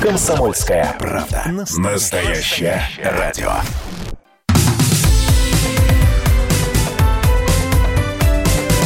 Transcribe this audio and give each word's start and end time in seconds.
Комсомольская 0.00 0.94
правда. 0.98 1.42
Настоящее 1.76 2.82
радио. 3.02 3.50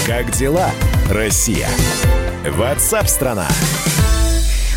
Как 0.06 0.30
дела, 0.32 0.70
Россия? 1.10 1.68
Ватсап-страна! 2.48 3.46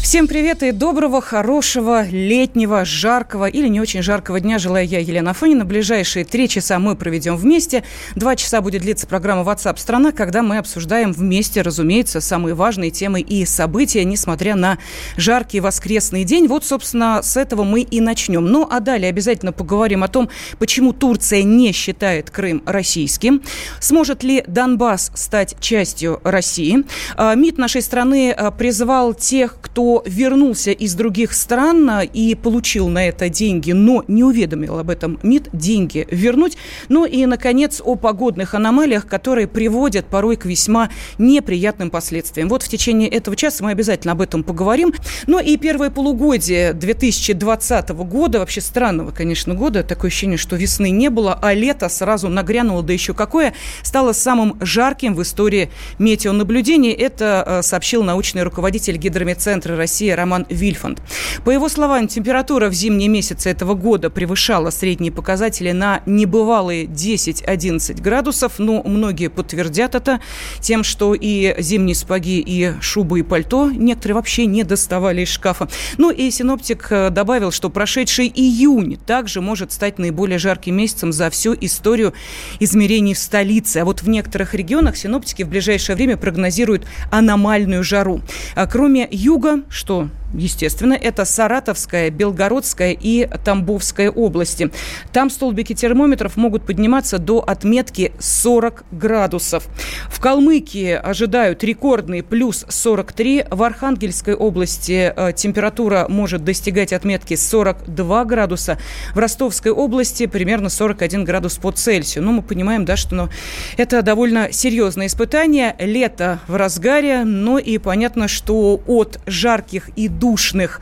Всем 0.06 0.28
привет 0.28 0.62
и 0.62 0.72
доброго, 0.72 1.20
хорошего, 1.20 2.06
летнего, 2.08 2.86
жаркого 2.86 3.48
или 3.48 3.68
не 3.68 3.82
очень 3.82 4.04
жаркого 4.04 4.40
дня 4.40 4.60
желаю 4.60 4.86
я, 4.86 5.00
Елена 5.00 5.34
Фонина. 5.34 5.66
Ближайшие 5.66 6.24
три 6.26 6.48
часа 6.48 6.78
мы 6.78 6.96
проведем 6.96 7.36
вместе. 7.36 7.84
Два 8.14 8.36
часа 8.36 8.62
будет 8.62 8.84
длиться 8.84 9.08
программа 9.08 9.42
WhatsApp 9.42 9.80
страна», 9.80 10.12
когда 10.12 10.44
мы 10.44 10.60
обсуждаем 10.60 11.12
вместе, 11.12 11.64
разумеется, 11.64 12.22
самые 12.22 12.54
важные 12.54 12.92
темы 12.92 13.20
и 13.20 13.46
события, 13.46 14.06
несмотря 14.06 14.54
на 14.54 14.78
жаркий 15.18 15.60
воскресный 15.60 16.24
день. 16.24 16.46
Вот, 16.46 16.64
собственно, 16.64 17.22
с 17.24 17.36
этого 17.36 17.64
мы 17.64 17.82
и 17.82 18.00
начнем. 18.00 18.46
Ну, 18.46 18.68
а 18.70 18.82
далее 18.82 19.10
обязательно 19.10 19.54
поговорим 19.54 20.04
о 20.04 20.08
том, 20.08 20.30
почему 20.60 20.94
Турция 20.94 21.42
не 21.42 21.72
считает 21.72 22.30
Крым 22.30 22.62
российским. 22.68 23.42
Сможет 23.80 24.22
ли 24.22 24.44
Донбасс 24.46 25.12
стать 25.16 25.56
частью 25.60 26.22
России? 26.24 26.84
А, 27.18 27.34
МИД 27.34 27.58
нашей 27.58 27.82
страны 27.82 28.32
а, 28.32 28.52
призывал 28.52 29.16
тех, 29.16 29.58
кто 29.60 29.95
вернулся 30.06 30.72
из 30.72 30.96
других 30.96 31.34
стран 31.34 32.02
и 32.02 32.36
получил 32.36 32.88
на 32.88 33.08
это 33.08 33.30
деньги, 33.30 33.72
но 33.72 34.04
не 34.08 34.24
уведомил 34.24 34.80
об 34.80 34.90
этом 34.90 35.20
МИД, 35.24 35.50
деньги 35.54 36.08
вернуть. 36.10 36.58
Ну 36.90 37.06
и, 37.06 37.26
наконец, 37.26 37.82
о 37.84 37.96
погодных 37.96 38.54
аномалиях, 38.54 39.08
которые 39.08 39.48
приводят 39.48 40.06
порой 40.08 40.36
к 40.36 40.46
весьма 40.46 40.90
неприятным 41.18 41.90
последствиям. 41.90 42.50
Вот 42.50 42.64
в 42.64 42.68
течение 42.68 43.10
этого 43.10 43.36
часа 43.36 43.64
мы 43.64 43.72
обязательно 43.72 44.14
об 44.14 44.22
этом 44.22 44.44
поговорим. 44.44 44.94
Ну 45.28 45.40
и 45.40 45.58
первое 45.58 45.90
полугодие 45.90 46.74
2020 46.74 47.90
года, 47.90 48.40
вообще 48.40 48.62
странного, 48.62 49.12
конечно, 49.12 49.54
года, 49.54 49.84
такое 49.84 50.10
ощущение, 50.10 50.38
что 50.38 50.56
весны 50.56 50.90
не 50.90 51.10
было, 51.10 51.38
а 51.42 51.54
лето 51.54 51.90
сразу 51.90 52.30
нагрянуло, 52.30 52.84
да 52.84 52.94
еще 52.94 53.14
какое, 53.14 53.54
стало 53.84 54.14
самым 54.14 54.58
жарким 54.62 55.16
в 55.16 55.22
истории 55.22 55.70
метеонаблюдений. 56.00 56.92
Это 56.92 57.44
э, 57.46 57.62
сообщил 57.62 58.04
научный 58.04 58.44
руководитель 58.44 58.98
гидрометцентра 58.98 59.76
России 59.86 60.10
Роман 60.10 60.48
Вильфанд. 60.50 61.00
По 61.44 61.52
его 61.52 61.70
словам, 61.70 62.08
температура 62.08 62.70
в 62.70 62.74
зимние 62.74 63.08
месяцы 63.08 63.52
этого 63.52 63.76
года 63.76 64.10
превышала 64.10 64.72
средние 64.72 65.12
показатели 65.12 65.72
на 65.74 66.02
небывалые 66.08 66.86
10-11 66.86 68.02
градусов. 68.02 68.54
Но 68.58 68.82
многие 68.84 69.30
подтвердят 69.30 69.94
это 69.94 70.22
тем, 70.60 70.84
что 70.84 71.14
и 71.14 71.54
зимние 71.60 71.94
сапоги, 71.94 72.44
и 72.44 72.74
шубы, 72.82 73.20
и 73.20 73.22
пальто 73.22 73.70
некоторые 73.70 74.16
вообще 74.16 74.48
не 74.48 74.64
доставали 74.64 75.22
из 75.22 75.30
шкафа. 75.30 75.68
Ну 76.00 76.10
и 76.10 76.32
синоптик 76.32 76.88
э, 76.90 77.12
добавил, 77.12 77.52
что 77.52 77.70
прошедший 77.70 78.32
июнь 78.34 78.98
также 79.06 79.40
может 79.40 79.72
стать 79.72 80.00
наиболее 80.00 80.40
жарким 80.40 80.78
месяцем 80.78 81.14
за 81.14 81.30
всю 81.30 81.54
историю 81.62 82.16
измерений 82.60 83.14
в 83.14 83.20
столице. 83.20 83.78
А 83.78 83.86
вот 83.86 84.02
в 84.02 84.10
некоторых 84.10 84.56
регионах 84.56 84.98
синоптики 84.98 85.44
в 85.44 85.50
ближайшее 85.50 85.96
время 85.96 86.18
прогнозируют 86.18 86.88
аномальную 87.12 87.84
жару. 87.84 88.22
А 88.56 88.66
кроме 88.66 89.08
юга, 89.12 89.62
что 89.70 90.10
естественно, 90.34 90.94
это 90.94 91.26
Саратовская, 91.26 92.10
Белгородская 92.10 92.92
и 93.00 93.28
Тамбовская 93.44 94.12
области. 94.12 94.72
Там 95.12 95.30
столбики 95.30 95.74
термометров 95.74 96.38
могут 96.38 96.66
подниматься 96.66 97.18
до 97.18 97.40
отметки 97.40 98.12
40 98.20 98.86
градусов. 98.92 99.68
В 100.10 100.20
Калмыкии 100.20 100.92
ожидают 100.92 101.64
рекордный 101.64 102.24
плюс 102.24 102.66
43. 102.68 103.46
В 103.50 103.64
Архангельской 103.64 104.36
области 104.36 105.14
э, 105.16 105.34
температура 105.34 106.06
может 106.10 106.44
достигать 106.44 106.94
отметки 106.94 107.36
42 107.36 108.26
градуса. 108.26 108.78
В 109.14 109.20
Ростовской 109.20 109.72
области 109.72 110.26
примерно 110.26 110.70
41 110.70 111.24
градус 111.24 111.58
по 111.58 111.72
Цельсию. 111.72 112.24
Ну, 112.24 112.34
мы 112.34 112.42
понимаем, 112.42 112.86
да, 112.86 112.96
что 112.96 113.16
ну, 113.16 113.30
это 113.78 114.02
довольно 114.02 114.52
серьезное 114.52 115.08
испытание. 115.08 115.76
Лето 115.80 116.40
в 116.48 116.56
разгаре, 116.56 117.24
но 117.24 117.58
и 117.58 117.78
понятно, 117.78 118.28
что 118.28 118.82
от 118.86 119.20
жарких 119.56 119.90
и 119.96 120.10
душных 120.10 120.82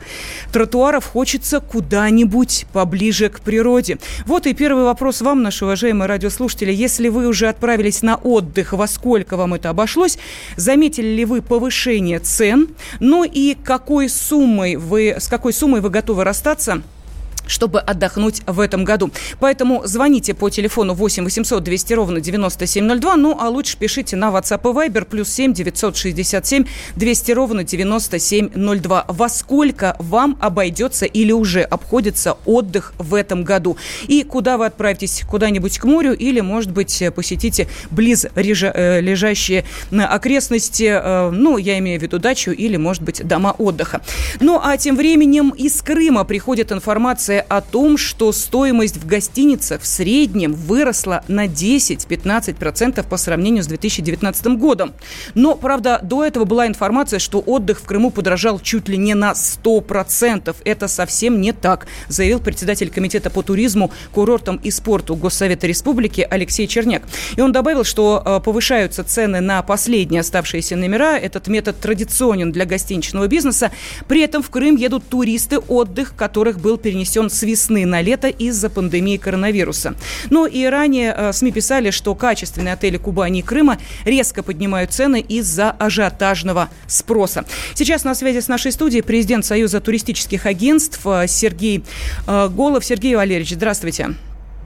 тротуаров 0.52 1.04
хочется 1.06 1.60
куда-нибудь 1.60 2.66
поближе 2.72 3.28
к 3.28 3.40
природе. 3.40 3.98
Вот 4.26 4.46
и 4.46 4.52
первый 4.52 4.82
вопрос 4.82 5.20
вам, 5.20 5.42
наши 5.42 5.64
уважаемые 5.64 6.08
радиослушатели. 6.08 6.72
Если 6.72 7.08
вы 7.08 7.28
уже 7.28 7.46
отправились 7.48 8.02
на 8.02 8.16
отдых, 8.16 8.72
во 8.72 8.88
сколько 8.88 9.36
вам 9.36 9.54
это 9.54 9.70
обошлось? 9.70 10.18
Заметили 10.56 11.06
ли 11.06 11.24
вы 11.24 11.40
повышение 11.40 12.18
цен? 12.18 12.68
Ну 12.98 13.22
и 13.22 13.54
какой 13.54 14.08
суммой 14.08 14.74
вы, 14.74 15.14
с 15.20 15.28
какой 15.28 15.52
суммой 15.52 15.80
вы 15.80 15.90
готовы 15.90 16.24
расстаться? 16.24 16.82
Чтобы 17.46 17.80
отдохнуть 17.80 18.42
в 18.46 18.60
этом 18.60 18.84
году. 18.84 19.10
Поэтому 19.40 19.82
звоните 19.84 20.34
по 20.34 20.50
телефону 20.50 20.94
8 20.94 21.24
800 21.24 21.62
200 21.62 21.92
ровно 21.94 22.20
9702, 22.20 23.16
ну 23.16 23.36
а 23.40 23.48
лучше 23.48 23.76
пишите 23.78 24.16
на 24.16 24.30
WhatsApp 24.30 24.60
и 24.62 24.88
Viber 24.88 25.04
плюс 25.04 25.30
7 25.30 25.52
967 25.52 26.64
200 26.96 27.32
ровно 27.32 27.64
9702. 27.64 29.04
Во 29.08 29.28
сколько 29.28 29.96
вам 29.98 30.36
обойдется 30.40 31.06
или 31.06 31.32
уже 31.32 31.62
обходится 31.62 32.36
отдых 32.44 32.94
в 32.98 33.14
этом 33.14 33.44
году? 33.44 33.76
И 34.06 34.22
куда 34.22 34.58
вы 34.58 34.66
отправитесь? 34.66 35.22
Куда-нибудь 35.28 35.78
к 35.78 35.84
морю 35.84 36.14
или, 36.14 36.40
может 36.40 36.70
быть, 36.70 37.02
посетите 37.14 37.68
близ 37.90 38.26
э, 38.34 39.00
лежащие 39.00 39.64
окрестности, 39.90 40.84
э, 40.84 41.30
ну, 41.30 41.56
я 41.56 41.78
имею 41.78 41.98
в 41.98 42.02
виду 42.02 42.18
дачу 42.18 42.50
или, 42.50 42.76
может 42.76 43.02
быть, 43.02 43.26
дома 43.26 43.54
отдыха. 43.56 44.02
Ну, 44.40 44.60
а 44.62 44.76
тем 44.76 44.96
временем 44.96 45.50
из 45.50 45.80
Крыма 45.82 46.24
приходит 46.24 46.72
информация 46.72 47.33
информация 47.34 47.40
о 47.48 47.60
том, 47.60 47.96
что 47.96 48.32
стоимость 48.32 48.96
в 48.96 49.06
гостиницах 49.06 49.82
в 49.82 49.86
среднем 49.86 50.52
выросла 50.52 51.22
на 51.28 51.46
10-15% 51.46 53.06
по 53.08 53.16
сравнению 53.16 53.62
с 53.62 53.66
2019 53.66 54.46
годом. 54.58 54.92
Но, 55.34 55.56
правда, 55.56 56.00
до 56.02 56.24
этого 56.24 56.44
была 56.44 56.66
информация, 56.66 57.18
что 57.18 57.40
отдых 57.40 57.80
в 57.80 57.84
Крыму 57.84 58.10
подорожал 58.10 58.60
чуть 58.60 58.88
ли 58.88 58.96
не 58.96 59.14
на 59.14 59.32
100%. 59.32 60.54
Это 60.64 60.88
совсем 60.88 61.40
не 61.40 61.52
так, 61.52 61.86
заявил 62.08 62.40
председатель 62.40 62.90
Комитета 62.90 63.30
по 63.30 63.42
туризму, 63.42 63.90
курортам 64.12 64.56
и 64.56 64.70
спорту 64.70 65.16
Госсовета 65.16 65.66
Республики 65.66 66.26
Алексей 66.28 66.66
Черняк. 66.66 67.02
И 67.36 67.40
он 67.40 67.52
добавил, 67.52 67.84
что 67.84 68.22
э, 68.24 68.40
повышаются 68.44 69.04
цены 69.04 69.40
на 69.40 69.62
последние 69.62 70.20
оставшиеся 70.20 70.76
номера. 70.76 71.18
Этот 71.18 71.48
метод 71.48 71.80
традиционен 71.80 72.52
для 72.52 72.64
гостиничного 72.64 73.26
бизнеса. 73.26 73.70
При 74.08 74.20
этом 74.20 74.42
в 74.42 74.50
Крым 74.50 74.76
едут 74.76 75.04
туристы, 75.08 75.58
отдых 75.58 76.14
которых 76.16 76.60
был 76.60 76.78
перенесен 76.84 77.23
перенесен 77.24 77.30
с 77.30 77.42
весны 77.42 77.86
на 77.86 78.02
лето 78.02 78.28
из-за 78.28 78.70
пандемии 78.70 79.16
коронавируса. 79.16 79.94
Но 80.30 80.46
и 80.46 80.64
ранее 80.66 81.14
э, 81.16 81.32
СМИ 81.32 81.52
писали, 81.52 81.90
что 81.90 82.14
качественные 82.14 82.74
отели 82.74 82.96
Кубани 82.96 83.40
и 83.40 83.42
Крыма 83.42 83.78
резко 84.04 84.42
поднимают 84.42 84.92
цены 84.92 85.20
из-за 85.20 85.70
ажиотажного 85.70 86.68
спроса. 86.86 87.44
Сейчас 87.74 88.04
на 88.04 88.14
связи 88.14 88.40
с 88.40 88.48
нашей 88.48 88.72
студией 88.72 89.02
президент 89.02 89.44
Союза 89.44 89.80
туристических 89.80 90.46
агентств 90.46 91.00
э, 91.04 91.26
Сергей 91.28 91.84
э, 92.26 92.48
Голов. 92.48 92.84
Сергей 92.84 93.14
Валерьевич, 93.16 93.54
здравствуйте. 93.54 94.14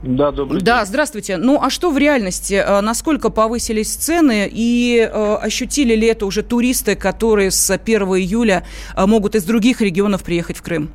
Да, 0.01 0.31
добрый 0.31 0.61
Да, 0.61 0.85
здравствуйте. 0.85 1.35
Ну, 1.35 1.59
а 1.61 1.69
что 1.69 1.91
в 1.91 1.97
реальности? 1.97 2.63
Насколько 2.81 3.29
повысились 3.29 3.93
цены 3.93 4.49
и 4.49 4.97
э, 4.99 5.35
ощутили 5.41 5.93
ли 5.93 6.07
это 6.07 6.25
уже 6.25 6.41
туристы, 6.41 6.95
которые 6.95 7.51
с 7.51 7.69
1 7.69 8.01
июля 8.03 8.63
могут 8.95 9.35
из 9.35 9.43
других 9.43 9.81
регионов 9.81 10.23
приехать 10.23 10.57
в 10.57 10.61
Крым? 10.61 10.89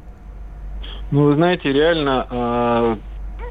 Ну, 1.15 1.27
вы 1.27 1.35
знаете, 1.35 1.73
реально 1.73 2.27
э, 2.29 2.97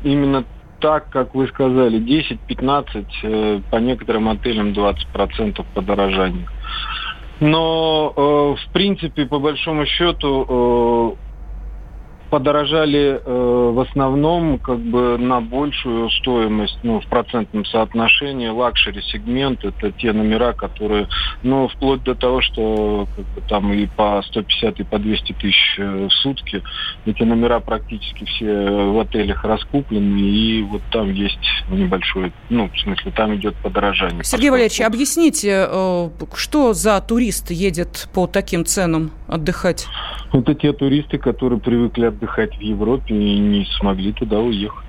именно 0.03 0.43
так, 0.79 1.07
как 1.09 1.33
вы 1.33 1.47
сказали, 1.47 1.97
10-15, 1.97 3.05
э, 3.23 3.61
по 3.69 3.77
некоторым 3.77 4.27
отелям 4.27 4.73
20% 4.73 5.65
подорожания. 5.73 6.45
Но, 7.39 8.11
э, 8.17 8.21
в 8.21 8.73
принципе, 8.73 9.25
по 9.27 9.39
большому 9.39 9.85
счету, 9.85 10.45
э, 10.49 11.32
подорожали 12.33 13.21
э, 13.23 13.71
в 13.75 13.79
основном 13.79 14.57
как 14.57 14.79
бы 14.79 15.19
на 15.19 15.39
большую 15.39 16.09
стоимость, 16.09 16.79
ну, 16.81 16.99
в 16.99 17.05
процентном 17.05 17.63
соотношении 17.63 18.47
luxury 18.47 19.03
сегмент. 19.03 19.63
Это 19.63 19.91
те 19.91 20.11
номера, 20.13 20.53
которые, 20.53 21.07
ну, 21.43 21.67
вплоть 21.67 22.01
до 22.01 22.15
того, 22.15 22.41
что 22.41 23.07
как 23.15 23.25
бы, 23.35 23.41
там 23.47 23.71
и 23.71 23.85
по 23.85 24.19
150, 24.25 24.79
и 24.79 24.83
по 24.83 24.97
200 24.97 25.33
тысяч 25.33 25.75
э, 25.77 26.07
в 26.07 26.11
сутки. 26.11 26.63
Эти 27.05 27.21
номера 27.21 27.59
практически 27.59 28.25
все 28.25 28.91
в 28.91 28.99
отелях 28.99 29.43
раскуплены, 29.43 30.19
и 30.19 30.63
вот 30.63 30.81
там 30.91 31.13
есть 31.13 31.37
небольшой, 31.69 32.33
ну, 32.49 32.67
в 32.67 32.79
смысле, 32.79 33.11
там 33.11 33.35
идет 33.35 33.53
подорожание. 33.57 34.23
Сергей 34.23 34.49
Валерьевич, 34.49 34.81
объясните, 34.81 35.67
э, 35.69 36.09
что 36.33 36.73
за 36.73 36.99
турист 36.99 37.51
едет 37.51 38.09
по 38.11 38.25
таким 38.25 38.65
ценам 38.65 39.11
отдыхать? 39.27 39.85
Это 40.31 40.55
те 40.55 40.73
туристы, 40.73 41.19
которые 41.19 41.59
привыкли 41.59 42.05
отдыхать 42.05 42.22
в 42.57 42.61
Европе 42.61 43.15
и 43.15 43.39
не 43.39 43.65
смогли 43.77 44.13
туда 44.13 44.39
уехать. 44.39 44.82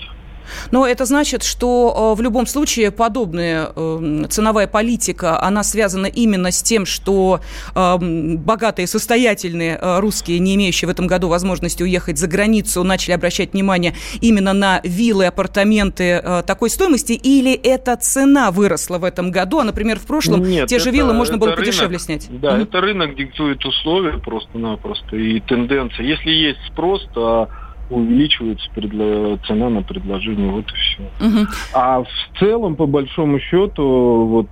Но 0.70 0.86
это 0.86 1.04
значит, 1.04 1.42
что 1.42 2.12
э, 2.14 2.18
в 2.18 2.22
любом 2.22 2.46
случае 2.46 2.90
подобная 2.90 3.70
э, 3.74 4.24
ценовая 4.28 4.66
политика, 4.66 5.40
она 5.42 5.62
связана 5.62 6.06
именно 6.06 6.50
с 6.50 6.62
тем, 6.62 6.86
что 6.86 7.40
э, 7.74 7.96
богатые, 7.98 8.86
состоятельные 8.86 9.78
русские, 10.00 10.38
не 10.38 10.54
имеющие 10.54 10.88
в 10.88 10.90
этом 10.90 11.06
году 11.06 11.28
возможности 11.28 11.82
уехать 11.82 12.18
за 12.18 12.26
границу, 12.26 12.82
начали 12.82 13.12
обращать 13.12 13.52
внимание 13.52 13.94
именно 14.20 14.52
на 14.52 14.80
виллы, 14.84 15.26
апартаменты 15.26 16.22
такой 16.46 16.70
стоимости, 16.70 17.12
или 17.12 17.52
эта 17.52 17.96
цена 17.96 18.50
выросла 18.50 18.98
в 18.98 19.04
этом 19.04 19.30
году, 19.30 19.60
а, 19.60 19.64
например, 19.64 19.98
в 19.98 20.06
прошлом 20.06 20.42
Нет, 20.42 20.68
те 20.68 20.78
же 20.78 20.90
это, 20.90 20.98
виллы 20.98 21.12
можно 21.12 21.38
было 21.38 21.50
рынок, 21.50 21.64
подешевле 21.64 21.98
снять? 21.98 22.28
Да, 22.30 22.56
mm-hmm. 22.56 22.62
это 22.62 22.80
рынок 22.80 23.16
диктует 23.16 23.64
условия 23.64 24.18
просто-напросто 24.18 25.16
и 25.16 25.40
тенденция. 25.40 26.04
Если 26.06 26.30
есть 26.30 26.60
спрос, 26.70 27.06
то 27.14 27.48
увеличивается 27.90 28.68
предло... 28.74 29.38
цена 29.46 29.68
на 29.68 29.82
предложение, 29.82 30.50
вот 30.50 30.64
и 30.70 30.74
все. 30.74 31.02
Угу. 31.20 31.46
А 31.74 32.02
в 32.02 32.38
целом, 32.38 32.76
по 32.76 32.86
большому 32.86 33.38
счету, 33.40 34.26
вот 34.26 34.48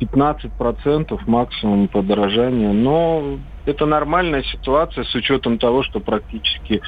15% 0.00 1.18
максимум 1.26 1.88
подорожания, 1.88 2.72
но 2.72 3.38
это 3.64 3.86
нормальная 3.86 4.42
ситуация 4.42 5.04
с 5.04 5.14
учетом 5.14 5.58
того, 5.58 5.82
что 5.82 6.00
практически 6.00 6.82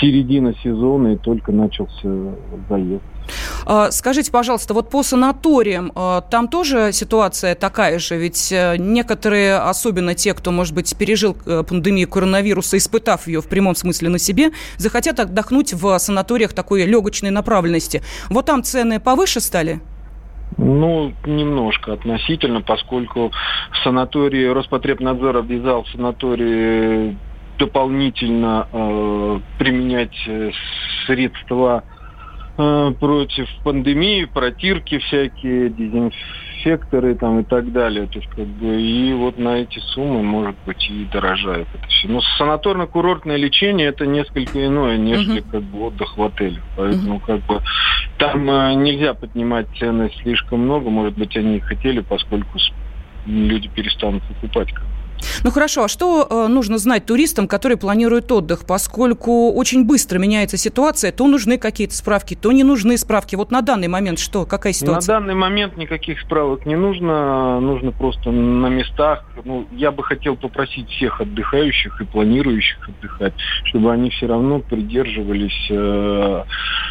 середина 0.00 0.54
сезона 0.62 1.14
и 1.14 1.16
только 1.16 1.52
начался 1.52 2.34
заезд. 2.68 3.02
А, 3.66 3.90
скажите, 3.90 4.30
пожалуйста, 4.30 4.74
вот 4.74 4.90
по 4.90 5.02
санаториям, 5.02 5.92
а, 5.94 6.20
там 6.22 6.48
тоже 6.48 6.90
ситуация 6.92 7.54
такая 7.54 7.98
же? 7.98 8.16
Ведь 8.16 8.52
э, 8.52 8.76
некоторые, 8.78 9.56
особенно 9.56 10.14
те, 10.14 10.34
кто, 10.34 10.50
может 10.50 10.74
быть, 10.74 10.96
пережил 10.96 11.36
э, 11.46 11.62
пандемию 11.68 12.08
коронавируса, 12.08 12.76
испытав 12.76 13.26
ее 13.26 13.40
в 13.40 13.48
прямом 13.48 13.74
смысле 13.74 14.08
на 14.08 14.18
себе, 14.18 14.50
захотят 14.76 15.20
отдохнуть 15.20 15.72
в 15.72 15.98
санаториях 15.98 16.52
такой 16.52 16.84
легочной 16.84 17.30
направленности. 17.30 18.02
Вот 18.28 18.46
там 18.46 18.62
цены 18.62 19.00
повыше 19.00 19.40
стали? 19.40 19.80
Ну, 20.56 21.12
немножко 21.24 21.92
относительно, 21.92 22.60
поскольку 22.60 23.32
санатории 23.84 24.46
Роспотребнадзор 24.46 25.36
обязал 25.38 25.86
санатории 25.86 27.16
дополнительно 27.58 28.66
э, 28.72 29.40
применять 29.58 30.16
э, 30.26 30.50
средства 31.06 31.84
против 32.98 33.48
пандемии, 33.64 34.24
протирки 34.24 34.98
всякие, 34.98 35.70
дезинфекторы 35.70 37.14
там 37.14 37.40
и 37.40 37.44
так 37.44 37.72
далее. 37.72 38.06
То 38.06 38.18
есть, 38.18 38.30
как 38.30 38.46
бы, 38.46 38.80
и 38.80 39.12
вот 39.14 39.38
на 39.38 39.58
эти 39.58 39.78
суммы, 39.78 40.22
может 40.22 40.56
быть, 40.66 40.88
и 40.90 41.04
дорожает 41.12 41.68
это 41.74 41.86
все. 41.88 42.08
Но 42.08 42.20
санаторно-курортное 42.38 43.36
лечение 43.36 43.88
это 43.88 44.06
несколько 44.06 44.64
иное, 44.64 44.96
нежели 44.96 45.42
uh-huh. 45.42 45.50
как 45.50 45.62
бы 45.62 45.86
отдых 45.86 46.16
в 46.16 46.22
отеле. 46.22 46.60
Поэтому 46.76 47.16
uh-huh. 47.16 47.26
как 47.26 47.40
бы 47.46 47.62
там 48.18 48.50
э, 48.50 48.74
нельзя 48.74 49.14
поднимать 49.14 49.66
цены 49.78 50.10
слишком 50.22 50.60
много. 50.60 50.90
Может 50.90 51.16
быть, 51.16 51.36
они 51.36 51.56
и 51.56 51.60
хотели, 51.60 52.00
поскольку 52.00 52.58
люди 53.26 53.68
перестанут 53.68 54.22
покупать. 54.24 54.72
Как 54.72 54.84
ну 55.44 55.50
хорошо, 55.50 55.84
а 55.84 55.88
что 55.88 56.26
э, 56.28 56.46
нужно 56.48 56.78
знать 56.78 57.06
туристам, 57.06 57.48
которые 57.48 57.78
планируют 57.78 58.30
отдых? 58.32 58.66
Поскольку 58.66 59.52
очень 59.52 59.84
быстро 59.84 60.18
меняется 60.18 60.56
ситуация, 60.56 61.12
то 61.12 61.26
нужны 61.26 61.58
какие-то 61.58 61.94
справки, 61.94 62.34
то 62.34 62.52
не 62.52 62.64
нужны 62.64 62.96
справки. 62.96 63.36
Вот 63.36 63.50
на 63.50 63.62
данный 63.62 63.88
момент 63.88 64.18
что? 64.18 64.44
Какая 64.46 64.72
ситуация? 64.72 65.14
На 65.14 65.20
данный 65.20 65.34
момент 65.34 65.76
никаких 65.76 66.20
справок 66.20 66.66
не 66.66 66.76
нужно. 66.76 67.60
Нужно 67.60 67.92
просто 67.92 68.30
на 68.30 68.66
местах. 68.68 69.24
Ну, 69.44 69.66
я 69.72 69.90
бы 69.90 70.02
хотел 70.02 70.36
попросить 70.36 70.88
всех 70.90 71.20
отдыхающих 71.20 72.00
и 72.00 72.04
планирующих 72.04 72.88
отдыхать, 72.88 73.34
чтобы 73.64 73.92
они 73.92 74.10
все 74.10 74.26
равно 74.26 74.60
придерживались 74.60 75.66
э, 75.70 76.44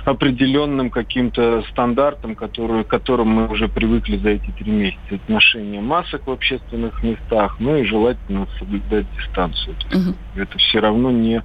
определенным 0.06 0.90
каким-то 0.90 1.64
стандартам, 1.72 2.36
которые, 2.36 2.84
к 2.84 2.88
которым 2.88 3.28
мы 3.28 3.48
уже 3.48 3.68
привыкли 3.68 4.18
за 4.18 4.30
эти 4.30 4.52
три 4.52 4.72
месяца. 4.72 5.00
Отношение 5.12 5.82
масок 5.82 6.28
в 6.28 6.32
общественных 6.32 7.04
местах, 7.04 7.58
ну 7.60 7.78
и 7.78 7.84
желательно 7.84 8.19
желательно 8.28 8.48
соблюдать 8.58 9.06
дистанцию. 9.18 9.76
Угу. 9.92 10.42
Это 10.42 10.58
все 10.58 10.80
равно 10.80 11.12
не 11.12 11.42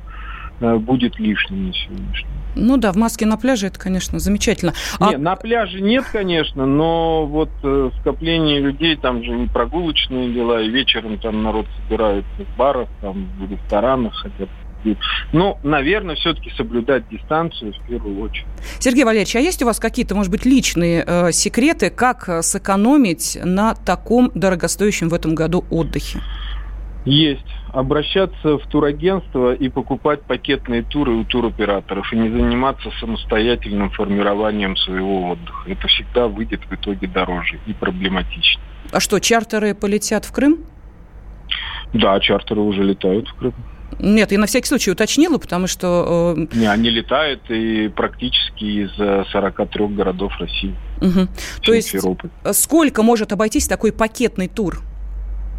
э, 0.60 0.76
будет 0.76 1.18
лишним 1.18 1.68
на 1.68 1.74
сегодняшний 1.74 2.30
ну 2.56 2.76
да, 2.76 2.92
в 2.92 2.96
маске 2.96 3.26
на 3.26 3.36
пляже 3.36 3.66
это, 3.66 3.80
конечно, 3.80 4.20
замечательно. 4.20 4.74
А... 5.00 5.10
Не, 5.10 5.16
на 5.16 5.34
пляже 5.34 5.80
нет, 5.80 6.04
конечно, 6.12 6.66
но 6.66 7.26
вот 7.26 7.50
э, 7.64 7.90
скопление 8.00 8.60
людей, 8.60 8.94
там 8.96 9.24
же 9.24 9.30
не 9.32 9.48
прогулочные 9.48 10.32
дела, 10.32 10.62
и 10.62 10.70
вечером 10.70 11.18
там 11.18 11.42
народ 11.42 11.66
собирается 11.82 12.30
в 12.38 12.56
барах, 12.56 12.88
там 13.00 13.28
в 13.40 13.50
ресторанах 13.50 14.14
хотят 14.14 14.48
ну, 15.32 15.58
наверное, 15.62 16.14
все-таки 16.16 16.50
соблюдать 16.56 17.08
дистанцию 17.08 17.72
в 17.72 17.88
первую 17.88 18.20
очередь. 18.20 18.46
Сергей 18.78 19.04
Валерьевич, 19.04 19.34
а 19.36 19.40
есть 19.40 19.62
у 19.62 19.66
вас 19.66 19.80
какие-то, 19.80 20.14
может 20.14 20.30
быть, 20.30 20.44
личные 20.44 21.04
э, 21.06 21.32
секреты, 21.32 21.90
как 21.90 22.28
э, 22.28 22.42
сэкономить 22.42 23.38
на 23.42 23.74
таком 23.74 24.30
дорогостоящем 24.34 25.08
в 25.08 25.14
этом 25.14 25.34
году 25.34 25.64
отдыхе? 25.70 26.20
Есть. 27.04 27.44
Обращаться 27.72 28.58
в 28.58 28.66
турагентство 28.68 29.52
и 29.52 29.68
покупать 29.68 30.22
пакетные 30.22 30.82
туры 30.82 31.12
у 31.12 31.24
туроператоров 31.24 32.10
и 32.12 32.16
не 32.16 32.30
заниматься 32.30 32.90
самостоятельным 33.00 33.90
формированием 33.90 34.76
своего 34.76 35.30
отдыха. 35.30 35.70
Это 35.70 35.86
всегда 35.88 36.28
выйдет 36.28 36.60
в 36.68 36.74
итоге 36.74 37.06
дороже 37.06 37.58
и 37.66 37.72
проблематичнее. 37.72 38.64
А 38.92 39.00
что, 39.00 39.18
чартеры 39.18 39.74
полетят 39.74 40.24
в 40.24 40.32
Крым? 40.32 40.64
Да, 41.92 42.18
чартеры 42.20 42.60
уже 42.60 42.82
летают 42.82 43.28
в 43.28 43.34
Крым. 43.34 43.54
Нет, 43.98 44.32
я 44.32 44.38
на 44.38 44.46
всякий 44.46 44.66
случай 44.66 44.90
уточнила, 44.90 45.38
потому 45.38 45.66
что... 45.66 46.34
Э... 46.36 46.56
Не, 46.56 46.66
они 46.66 46.90
летают 46.90 47.42
и 47.48 47.88
практически 47.88 48.64
из 48.64 49.30
43 49.30 49.86
городов 49.88 50.32
России. 50.38 50.74
Угу. 51.00 51.28
То 51.62 51.72
есть 51.72 51.94
сколько 52.52 53.02
может 53.02 53.32
обойтись 53.32 53.68
такой 53.68 53.92
пакетный 53.92 54.48
тур? 54.48 54.80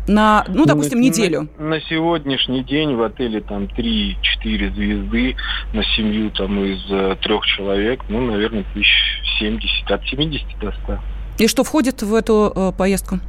На, 0.07 0.45
ну, 0.47 0.65
допустим, 0.65 0.99
на, 0.99 1.03
неделю? 1.03 1.47
На, 1.57 1.69
на 1.69 1.81
сегодняшний 1.81 2.63
день 2.63 2.95
в 2.95 3.01
отеле 3.01 3.41
там 3.41 3.63
3-4 3.63 4.73
звезды 4.73 5.35
на 5.73 5.83
семью 5.95 6.31
там 6.31 6.63
из 6.63 6.83
э, 6.89 7.15
трех 7.21 7.45
человек, 7.45 8.03
ну, 8.09 8.21
наверное, 8.21 8.65
тысяч 8.73 9.21
70, 9.39 9.91
от 9.91 10.05
70 10.05 10.59
до 10.59 10.71
100. 10.71 10.99
И 11.39 11.47
что 11.47 11.63
входит 11.63 12.01
в 12.01 12.13
эту 12.13 12.51
э, 12.55 12.71
поездку? 12.77 13.19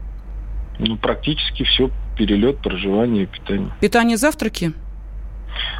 Ну, 0.79 0.97
практически 0.97 1.65
все. 1.65 1.91
Перелет, 2.17 2.59
проживание, 2.59 3.27
питание. 3.27 3.71
Питание, 3.81 4.17
завтраки? 4.17 4.73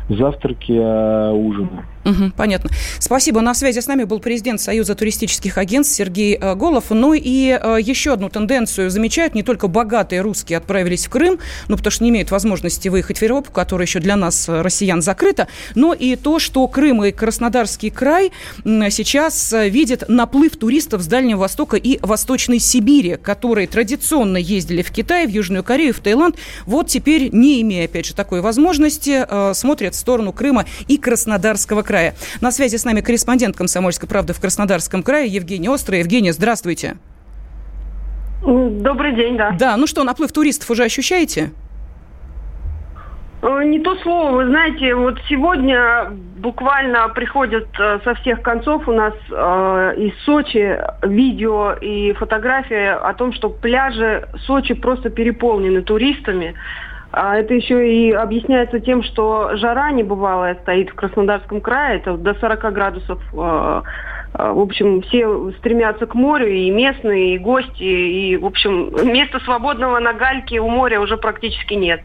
Завтраки, 0.09 0.79
а 0.79 1.33
ужины. 1.33 1.85
Угу, 2.07 2.33
понятно. 2.37 2.71
Спасибо. 3.01 3.41
На 3.41 3.53
связи 3.53 3.81
с 3.81 3.89
нами 3.89 4.05
был 4.05 4.21
президент 4.21 4.61
Союза 4.61 4.95
туристических 4.95 5.59
агентств 5.59 5.97
Сергей 5.97 6.39
э, 6.41 6.55
Голов. 6.55 6.91
Ну 6.91 7.15
и 7.15 7.59
э, 7.61 7.79
еще 7.81 8.13
одну 8.13 8.29
тенденцию 8.29 8.91
замечают. 8.91 9.35
Не 9.35 9.43
только 9.43 9.67
богатые 9.67 10.21
русские 10.21 10.59
отправились 10.59 11.07
в 11.07 11.11
Крым, 11.11 11.41
ну 11.67 11.77
потому 11.77 11.91
что 11.91 12.05
не 12.05 12.11
имеют 12.11 12.31
возможности 12.31 12.89
выехать 12.89 13.19
в 13.19 13.23
Европу, 13.23 13.51
которая 13.51 13.87
еще 13.87 13.99
для 13.99 14.15
нас, 14.15 14.49
э, 14.49 14.63
россиян, 14.63 15.03
закрыта, 15.03 15.49
но 15.75 15.95
и 15.95 16.15
то, 16.15 16.39
что 16.39 16.69
Крым 16.69 17.03
и 17.03 17.11
Краснодарский 17.11 17.91
край 17.91 18.31
сейчас 18.65 19.53
видят 19.53 20.05
наплыв 20.09 20.57
туристов 20.57 21.03
с 21.03 21.07
Дальнего 21.07 21.41
Востока 21.41 21.77
и 21.77 21.99
Восточной 22.03 22.61
Сибири, 22.61 23.17
которые 23.17 23.67
традиционно 23.67 24.37
ездили 24.37 24.83
в 24.83 24.93
Китай, 24.93 25.27
в 25.27 25.31
Южную 25.31 25.65
Корею, 25.65 25.93
в 25.93 25.99
Таиланд. 25.99 26.37
Вот 26.67 26.87
теперь, 26.87 27.31
не 27.33 27.61
имея, 27.63 27.87
опять 27.87 28.07
же, 28.07 28.15
такой 28.15 28.41
возможности, 28.41 29.27
смотрят 29.67 29.95
в 29.95 29.99
сторону 29.99 30.33
Крыма 30.33 30.65
и 30.87 30.97
Краснодарского 30.97 31.83
края. 31.83 32.15
На 32.41 32.53
связи 32.53 32.77
с 32.77 32.85
нами 32.85 33.01
корреспондент 33.01 33.57
«Комсомольской 33.57 34.09
правды» 34.09 34.33
в 34.33 34.41
Краснодарском 34.41 35.03
крае 35.03 35.27
Евгения 35.27 35.75
Острая. 35.75 36.03
Евгения, 36.03 36.33
здравствуйте. 36.33 36.99
Добрый 38.45 39.17
день, 39.17 39.37
да. 39.37 39.57
Да, 39.59 39.77
ну 39.77 39.89
что, 39.89 40.05
наплыв 40.05 40.31
туристов 40.31 40.71
уже 40.71 40.85
ощущаете? 40.85 41.51
Э, 43.43 43.65
не 43.65 43.81
то 43.81 43.97
слово. 43.97 44.37
Вы 44.37 44.47
знаете, 44.47 44.95
вот 44.95 45.19
сегодня 45.29 46.11
буквально 46.39 47.09
приходят 47.09 47.67
э, 47.79 47.99
со 48.05 48.15
всех 48.15 48.43
концов 48.43 48.87
у 48.89 48.93
нас 48.93 49.15
э, 49.31 49.95
из 49.99 50.13
Сочи 50.25 50.79
видео 51.03 51.73
и 51.73 52.13
фотографии 52.13 52.87
о 52.87 53.13
том, 53.15 53.33
что 53.33 53.49
пляжи 53.51 54.29
Сочи 54.47 54.75
просто 54.75 55.11
переполнены 55.11 55.83
туристами. 55.83 56.55
А 57.13 57.37
это 57.37 57.55
еще 57.55 57.89
и 57.89 58.13
объясняется 58.13 58.81
тем, 58.81 59.03
что 59.03 59.57
жара 59.57 59.91
небывалая 59.91 60.57
стоит 60.63 60.91
в 60.91 60.95
Краснодарском 60.95 61.61
крае, 61.61 61.99
это 61.99 62.17
до 62.17 62.35
40 62.35 62.73
градусов. 62.73 63.23
Э, 63.33 63.83
э, 64.35 64.53
в 64.53 64.61
общем, 64.61 65.03
все 65.03 65.53
стремятся 65.59 66.07
к 66.07 66.15
морю, 66.15 66.53
и 66.53 66.71
местные, 66.71 67.37
и 67.37 67.39
гости, 67.39 67.83
и, 67.83 68.37
в 68.37 68.45
общем, 68.45 68.91
места 69.11 69.41
свободного 69.41 69.99
на 69.99 70.13
гальке 70.13 70.61
у 70.61 70.69
моря 70.69 71.01
уже 71.01 71.17
практически 71.17 71.75
нет. 71.75 72.03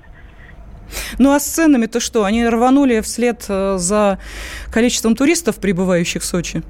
Ну 1.17 1.33
а 1.33 1.39
с 1.39 1.45
ценами-то 1.45 1.99
что? 1.99 2.23
Они 2.23 2.47
рванули 2.47 3.01
вслед 3.01 3.45
э, 3.49 3.77
за 3.77 4.19
количеством 4.71 5.15
туристов, 5.15 5.59
прибывающих 5.59 6.21
в 6.21 6.25
Сочи? 6.25 6.63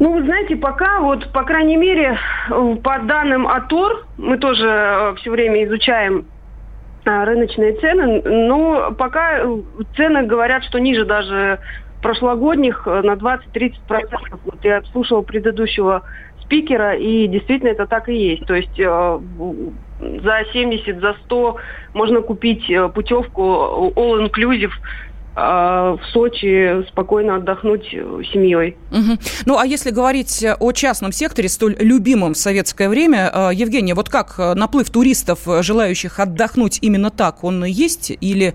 Ну, 0.00 0.14
вы 0.14 0.24
знаете, 0.24 0.56
пока, 0.56 1.00
вот, 1.00 1.30
по 1.30 1.42
крайней 1.42 1.76
мере, 1.76 2.18
по 2.48 2.98
данным 3.00 3.46
АТОР, 3.46 4.06
мы 4.16 4.38
тоже 4.38 4.66
э, 4.66 5.14
все 5.16 5.30
время 5.30 5.62
изучаем 5.66 6.24
э, 7.04 7.24
рыночные 7.24 7.74
цены, 7.74 8.22
но 8.22 8.92
пока 8.92 9.42
цены 9.96 10.22
говорят, 10.22 10.64
что 10.64 10.78
ниже 10.78 11.04
даже 11.04 11.58
прошлогодних 12.00 12.86
на 12.86 13.12
20-30%. 13.12 13.78
Вот 14.46 14.64
я 14.64 14.78
отслушала 14.78 15.20
предыдущего 15.20 16.02
спикера, 16.40 16.94
и 16.94 17.26
действительно 17.26 17.68
это 17.68 17.86
так 17.86 18.08
и 18.08 18.14
есть. 18.14 18.46
То 18.46 18.54
есть 18.54 18.74
за 18.74 20.44
70, 20.50 20.98
за 20.98 21.14
100 21.26 21.56
можно 21.92 22.22
купить 22.22 22.72
путевку 22.94 23.92
all-inclusive 23.94 24.72
а, 25.36 25.96
в 25.96 26.04
Сочи 26.12 26.84
спокойно 26.88 27.36
отдохнуть 27.36 27.84
семьей. 27.84 28.76
Угу. 28.90 29.18
Ну, 29.46 29.58
а 29.58 29.66
если 29.66 29.90
говорить 29.90 30.44
о 30.58 30.72
частном 30.72 31.12
секторе, 31.12 31.48
столь 31.48 31.76
любимом 31.78 32.34
в 32.34 32.36
советское 32.36 32.88
время, 32.88 33.30
а, 33.32 33.50
Евгения, 33.50 33.94
вот 33.94 34.08
как 34.08 34.38
наплыв 34.38 34.90
туристов, 34.90 35.40
желающих 35.60 36.18
отдохнуть 36.18 36.78
именно 36.82 37.10
так, 37.10 37.44
он 37.44 37.64
есть 37.64 38.10
или 38.20 38.54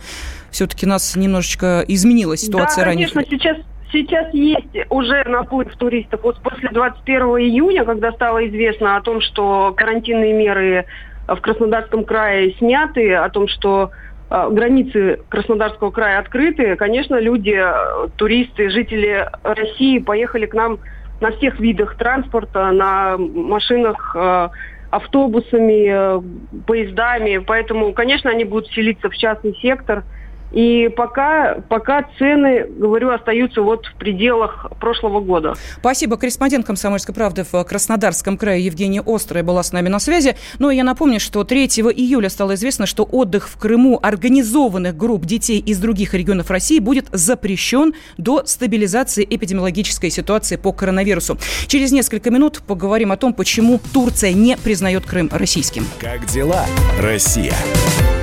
все-таки 0.51 0.85
нас 0.85 1.15
немножечко 1.15 1.83
изменилась 1.87 2.41
ситуация 2.41 2.83
да, 2.83 2.91
ранних? 2.91 3.13
конечно, 3.13 3.37
сейчас 3.37 3.57
Сейчас 3.91 4.33
есть 4.33 4.75
уже 4.89 5.23
наплыв 5.23 5.73
туристов. 5.77 6.19
Вот 6.23 6.41
после 6.41 6.69
21 6.69 7.21
июня, 7.21 7.85
когда 7.85 8.11
стало 8.11 8.45
известно 8.49 8.97
о 8.97 9.01
том, 9.01 9.21
что 9.21 9.73
карантинные 9.77 10.33
меры 10.33 10.85
в 11.27 11.37
Краснодарском 11.37 12.03
крае 12.03 12.55
сняты, 12.55 13.13
о 13.13 13.29
том, 13.29 13.47
что 13.47 13.91
Э, 13.91 14.14
границы 14.49 15.19
Краснодарского 15.29 15.91
края 15.91 16.19
открыты, 16.19 16.75
конечно, 16.75 17.19
люди, 17.19 17.55
э, 17.55 18.07
туристы, 18.15 18.69
жители 18.69 19.29
России 19.43 19.99
поехали 19.99 20.45
к 20.45 20.53
нам 20.53 20.79
на 21.21 21.31
всех 21.31 21.59
видах 21.59 21.95
транспорта, 21.97 22.71
на 22.71 23.17
машинах, 23.17 24.15
э, 24.15 24.49
автобусами, 24.91 26.21
поездами. 26.65 27.39
Поэтому, 27.39 27.93
конечно, 27.93 28.29
они 28.29 28.45
будут 28.45 28.67
селиться 28.71 29.09
в 29.09 29.15
частный 29.15 29.55
сектор– 29.61 30.03
и 30.51 30.89
пока, 30.95 31.55
пока 31.69 32.07
цены, 32.17 32.65
говорю, 32.67 33.11
остаются 33.11 33.61
вот 33.61 33.85
в 33.85 33.95
пределах 33.95 34.67
прошлого 34.79 35.19
года. 35.19 35.53
Спасибо. 35.79 36.17
Корреспондент 36.17 36.65
«Комсомольской 36.65 37.13
правды» 37.13 37.45
в 37.49 37.63
Краснодарском 37.63 38.37
крае 38.37 38.65
Евгения 38.65 39.03
Острая 39.05 39.43
была 39.43 39.63
с 39.63 39.73
нами 39.73 39.89
на 39.89 39.99
связи. 39.99 40.35
Ну 40.59 40.69
и 40.69 40.75
я 40.75 40.83
напомню, 40.83 41.19
что 41.19 41.43
3 41.43 41.65
июля 41.65 42.29
стало 42.29 42.55
известно, 42.55 42.85
что 42.85 43.03
отдых 43.03 43.49
в 43.49 43.57
Крыму 43.57 43.99
организованных 44.01 44.95
групп 44.95 45.25
детей 45.25 45.59
из 45.59 45.79
других 45.79 46.13
регионов 46.13 46.49
России 46.49 46.79
будет 46.79 47.07
запрещен 47.11 47.93
до 48.17 48.45
стабилизации 48.45 49.27
эпидемиологической 49.29 50.09
ситуации 50.09 50.55
по 50.55 50.71
коронавирусу. 50.71 51.37
Через 51.67 51.91
несколько 51.91 52.31
минут 52.31 52.61
поговорим 52.65 53.11
о 53.11 53.17
том, 53.17 53.33
почему 53.33 53.79
Турция 53.93 54.33
не 54.33 54.57
признает 54.57 55.05
Крым 55.05 55.29
российским. 55.31 55.85
Как 55.99 56.25
дела, 56.25 56.65
Россия? 57.01 57.53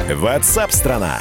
Ватсап-страна! 0.08 1.20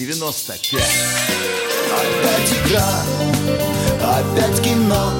Е-95 0.00 0.80
Опять 1.92 2.52
игра, 2.64 2.88
опять 4.02 4.62
кино 4.62 5.12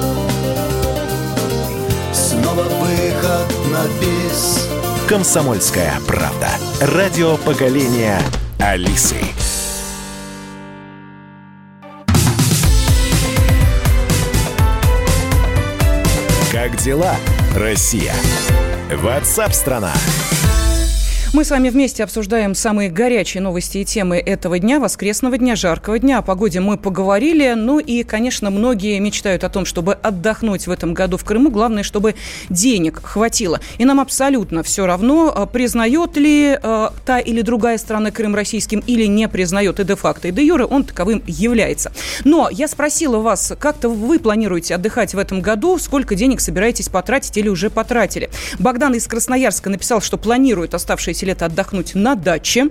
Снова 2.11 2.63
выход 2.63 3.47
на 3.71 3.85
бис 3.99 4.67
Комсомольская 5.07 5.93
правда. 6.07 6.49
Радио 6.79 7.37
поколения 7.37 8.19
Алисы. 8.59 9.17
Как 16.51 16.75
дела, 16.77 17.15
Россия? 17.55 18.13
Ватсап-страна! 18.89 19.93
страна 19.93 20.70
мы 21.33 21.45
с 21.45 21.49
вами 21.51 21.69
вместе 21.69 22.03
обсуждаем 22.03 22.53
самые 22.53 22.89
горячие 22.89 23.41
новости 23.41 23.77
и 23.77 23.85
темы 23.85 24.17
этого 24.17 24.59
дня, 24.59 24.81
воскресного 24.81 25.37
дня, 25.37 25.55
жаркого 25.55 25.97
дня. 25.97 26.17
О 26.17 26.21
погоде 26.21 26.59
мы 26.59 26.77
поговорили. 26.77 27.53
Ну 27.55 27.79
и, 27.79 28.03
конечно, 28.03 28.49
многие 28.49 28.99
мечтают 28.99 29.45
о 29.45 29.49
том, 29.49 29.63
чтобы 29.63 29.93
отдохнуть 29.93 30.67
в 30.67 30.71
этом 30.71 30.93
году 30.93 31.15
в 31.15 31.23
Крыму. 31.23 31.49
Главное, 31.49 31.83
чтобы 31.83 32.15
денег 32.49 33.01
хватило. 33.01 33.61
И 33.77 33.85
нам 33.85 34.01
абсолютно 34.01 34.61
все 34.61 34.85
равно, 34.85 35.31
а, 35.33 35.45
признает 35.45 36.17
ли 36.17 36.59
э, 36.61 36.89
та 37.05 37.19
или 37.19 37.41
другая 37.41 37.77
страна 37.77 38.11
Крым 38.11 38.35
российским 38.35 38.83
или 38.85 39.05
не 39.05 39.29
признает. 39.29 39.79
И 39.79 39.85
де-факто, 39.85 40.27
и 40.27 40.31
де-юре 40.31 40.65
он 40.65 40.83
таковым 40.83 41.23
является. 41.27 41.93
Но 42.25 42.49
я 42.51 42.67
спросила 42.67 43.19
вас, 43.19 43.53
как-то 43.57 43.87
вы 43.87 44.19
планируете 44.19 44.75
отдыхать 44.75 45.13
в 45.13 45.17
этом 45.17 45.39
году? 45.41 45.79
Сколько 45.79 46.15
денег 46.15 46.41
собираетесь 46.41 46.89
потратить 46.89 47.37
или 47.37 47.47
уже 47.47 47.69
потратили? 47.69 48.29
Богдан 48.59 48.95
из 48.95 49.07
Красноярска 49.07 49.69
написал, 49.69 50.01
что 50.01 50.17
планирует 50.17 50.73
оставшиеся 50.73 51.20
эти 51.21 51.25
лето 51.25 51.45
отдохнуть 51.45 51.93
на 51.95 52.15
даче. 52.15 52.69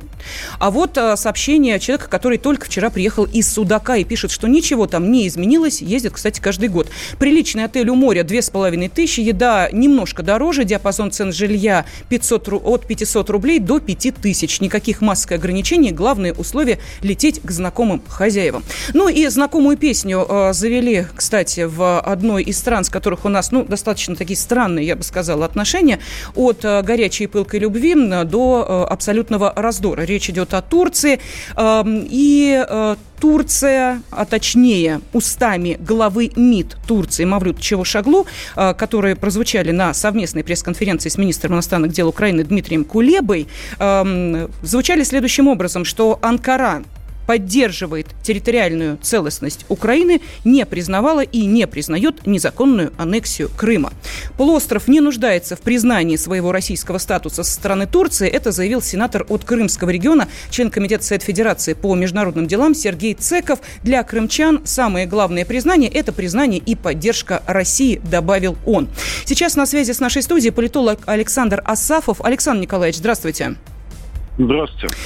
А 0.58 0.70
вот 0.70 0.98
а, 0.98 1.16
сообщение 1.16 1.78
человека, 1.78 2.08
который 2.08 2.38
только 2.38 2.66
вчера 2.66 2.90
приехал 2.90 3.24
из 3.24 3.52
Судака 3.52 3.96
и 3.96 4.04
пишет, 4.04 4.30
что 4.30 4.48
ничего 4.48 4.86
там 4.86 5.12
не 5.12 5.28
изменилось. 5.28 5.80
Ездит, 5.80 6.14
кстати, 6.14 6.40
каждый 6.40 6.68
год. 6.68 6.88
Приличный 7.18 7.64
отель 7.64 7.88
у 7.88 7.94
моря 7.94 8.26
половиной 8.52 8.88
тысячи, 8.88 9.20
еда 9.20 9.68
немножко 9.72 10.22
дороже, 10.22 10.64
диапазон 10.64 11.10
цен 11.10 11.32
жилья 11.32 11.84
500, 12.08 12.48
от 12.48 12.86
500 12.86 13.30
рублей 13.30 13.58
до 13.58 13.78
5000. 13.80 14.60
Никаких 14.60 15.00
масок 15.00 15.32
и 15.32 15.34
ограничений. 15.34 15.92
Главное 15.92 16.32
условие– 16.32 16.78
лететь 17.02 17.40
к 17.42 17.50
знакомым 17.50 18.02
хозяевам. 18.08 18.64
Ну 18.94 19.08
и 19.08 19.26
знакомую 19.28 19.76
песню 19.76 20.26
э, 20.28 20.52
завели, 20.52 21.06
кстати, 21.14 21.60
в 21.60 22.00
одной 22.00 22.42
из 22.42 22.58
стран, 22.58 22.84
с 22.84 22.88
которых 22.88 23.24
у 23.24 23.28
нас, 23.28 23.52
ну, 23.52 23.64
достаточно 23.64 24.16
такие 24.16 24.36
странные, 24.36 24.86
я 24.86 24.96
бы 24.96 25.02
сказала, 25.02 25.44
отношения. 25.44 26.00
От 26.34 26.64
э, 26.64 26.82
горячей 26.82 27.26
пылкой 27.26 27.60
любви 27.60 27.94
до 28.24 28.39
до 28.40 28.64
э, 28.66 28.92
абсолютного 28.92 29.52
раздора. 29.56 30.02
Речь 30.02 30.30
идет 30.30 30.54
о 30.54 30.62
Турции. 30.62 31.20
Эм, 31.56 32.06
и 32.08 32.64
э, 32.68 32.96
Турция, 33.20 34.00
а 34.10 34.24
точнее 34.24 35.00
устами 35.12 35.76
главы 35.78 36.30
МИД 36.36 36.78
Турции 36.86 37.24
Мавлют 37.24 37.60
Чевушаглу, 37.60 38.26
э, 38.56 38.74
которые 38.74 39.14
прозвучали 39.16 39.72
на 39.72 39.92
совместной 39.94 40.42
пресс-конференции 40.42 41.10
с 41.10 41.18
министром 41.18 41.54
иностранных 41.54 41.92
дел 41.92 42.08
Украины 42.08 42.44
Дмитрием 42.44 42.84
Кулебой, 42.84 43.46
эм, 43.78 44.50
звучали 44.62 45.04
следующим 45.04 45.48
образом, 45.48 45.84
что 45.84 46.18
Анкара 46.22 46.82
поддерживает 47.30 48.08
территориальную 48.24 48.98
целостность 49.00 49.64
Украины, 49.68 50.20
не 50.44 50.66
признавала 50.66 51.20
и 51.20 51.46
не 51.46 51.68
признает 51.68 52.26
незаконную 52.26 52.92
аннексию 52.98 53.48
Крыма. 53.56 53.92
Полуостров 54.36 54.88
не 54.88 54.98
нуждается 54.98 55.54
в 55.54 55.60
признании 55.60 56.16
своего 56.16 56.50
российского 56.50 56.98
статуса 56.98 57.44
со 57.44 57.52
стороны 57.52 57.86
Турции. 57.86 58.28
Это 58.28 58.50
заявил 58.50 58.82
сенатор 58.82 59.24
от 59.28 59.44
Крымского 59.44 59.90
региона, 59.90 60.26
член 60.50 60.72
Комитета 60.72 61.04
Совет 61.04 61.22
Федерации 61.22 61.74
по 61.74 61.94
международным 61.94 62.48
делам 62.48 62.74
Сергей 62.74 63.14
Цеков. 63.14 63.60
Для 63.84 64.02
крымчан 64.02 64.62
самое 64.64 65.06
главное 65.06 65.44
признание– 65.44 65.88
это 65.94 66.12
признание 66.12 66.58
и 66.58 66.74
поддержка 66.74 67.44
России, 67.46 68.00
добавил 68.10 68.58
он. 68.66 68.88
Сейчас 69.24 69.54
на 69.54 69.66
связи 69.66 69.92
с 69.92 70.00
нашей 70.00 70.22
студией 70.22 70.50
политолог 70.50 70.98
Александр 71.06 71.62
Асафов. 71.64 72.20
Александр 72.22 72.62
Николаевич, 72.62 72.96
здравствуйте. 72.96 73.44
Здравствуйте. 73.44 73.79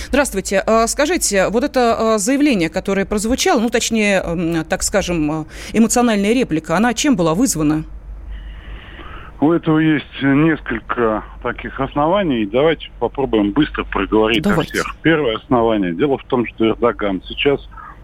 Здравствуйте. 0.09 0.63
А, 0.65 0.87
скажите, 0.87 1.49
вот 1.49 1.65
это 1.65 2.15
а, 2.15 2.19
заявление, 2.19 2.71
которое 2.71 3.05
прозвучало, 3.05 3.61
ну, 3.61 3.69
точнее, 3.69 4.23
так 4.69 4.83
скажем, 4.83 5.31
а, 5.31 5.45
эмоциональная 5.73 6.33
реплика, 6.33 6.77
она 6.77 6.95
чем 6.95 7.17
была 7.17 7.35
вызвана? 7.35 7.85
У 9.41 9.53
этого 9.53 9.79
есть 9.79 10.23
несколько 10.23 11.25
таких 11.43 11.79
оснований. 11.81 12.47
Давайте 12.47 12.91
попробуем 12.99 13.51
быстро 13.51 13.85
проговорить 13.85 14.43
Давайте. 14.43 14.71
о 14.71 14.83
всех. 14.83 14.97
Первое 15.03 15.37
основание. 15.37 15.93
Дело 15.93 16.17
в 16.17 16.25
том, 16.25 16.47
что 16.47 16.69
Эрдоган 16.69 17.21
сейчас 17.27 17.61